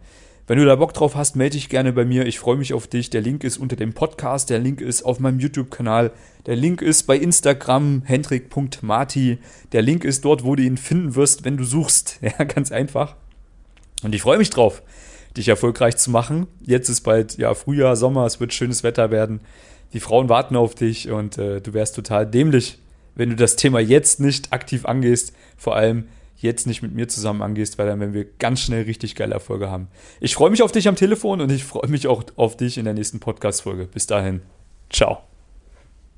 Wenn 0.48 0.60
du 0.60 0.66
da 0.66 0.76
Bock 0.76 0.94
drauf 0.94 1.16
hast, 1.16 1.36
melde 1.36 1.58
dich 1.58 1.68
gerne 1.68 1.92
bei 1.92 2.06
mir. 2.06 2.26
Ich 2.26 2.40
freue 2.40 2.56
mich 2.56 2.74
auf 2.74 2.88
dich. 2.88 3.10
Der 3.10 3.22
Link 3.22 3.44
ist 3.44 3.58
unter 3.58 3.76
dem 3.76 3.94
Podcast. 3.94 4.50
Der 4.50 4.60
Link 4.60 4.80
ist 4.80 5.04
auf 5.04 5.20
meinem 5.20 5.40
YouTube-Kanal. 5.40 6.12
Der 6.46 6.56
Link 6.56 6.82
ist 6.82 7.04
bei 7.04 7.18
Instagram 7.18 8.04
hendrik.marti. 8.06 9.40
Der 9.74 9.82
Link 9.82 10.06
ist 10.06 10.24
dort, 10.24 10.46
wo 10.46 10.56
du 10.56 10.64
ihn 10.64 10.78
finden 10.78 11.16
wirst, 11.16 11.44
wenn 11.44 11.58
du 11.58 11.64
suchst. 11.64 12.20
Ja, 12.22 12.44
ganz 12.46 12.72
einfach. 12.72 13.16
Und 14.04 14.14
ich 14.14 14.22
freue 14.22 14.38
mich 14.38 14.50
drauf, 14.50 14.84
dich 15.36 15.48
erfolgreich 15.48 15.98
zu 15.98 16.12
machen. 16.12 16.48
Jetzt 16.62 16.90
ist 16.90 17.02
bald 17.02 17.38
ja 17.38 17.54
Frühjahr, 17.54 17.96
Sommer. 17.96 18.26
Es 18.26 18.40
wird 18.40 18.54
schönes 18.54 18.84
Wetter 18.84 19.12
werden. 19.12 19.42
Die 19.94 20.00
Frauen 20.00 20.30
warten 20.30 20.56
auf 20.56 20.76
dich 20.76 21.10
und 21.10 21.38
äh, 21.38 21.62
du 21.62 21.74
wärst 21.74 21.96
total 21.96 22.26
dämlich, 22.26 22.80
wenn 23.16 23.30
du 23.30 23.36
das 23.36 23.56
Thema 23.56 23.80
jetzt 23.80 24.20
nicht 24.20 24.54
aktiv 24.54 24.86
angehst, 24.86 25.34
vor 25.58 25.76
allem 25.76 26.08
jetzt 26.38 26.68
nicht 26.68 26.82
mit 26.82 26.94
mir 26.94 27.08
zusammen 27.08 27.42
angehst, 27.42 27.78
weil 27.78 27.88
dann 27.88 28.00
werden 28.00 28.14
wir 28.14 28.26
ganz 28.26 28.62
schnell 28.62 28.84
richtig 28.84 29.16
geile 29.16 29.34
Erfolge 29.34 29.72
haben. 29.72 29.88
Ich 30.20 30.36
freue 30.36 30.52
mich 30.52 30.62
auf 30.62 30.72
dich 30.72 30.88
am 30.88 30.96
Telefon 30.96 31.42
und 31.42 31.52
ich 31.52 31.64
freue 31.64 31.90
mich 31.90 32.08
auch 32.08 32.24
auf 32.36 32.58
dich 32.58 32.78
in 32.78 32.86
der 32.86 32.94
nächsten 32.94 33.20
Podcast-Folge. 33.20 33.88
Bis 33.88 34.06
dahin. 34.08 34.42
Ciao. 34.90 35.24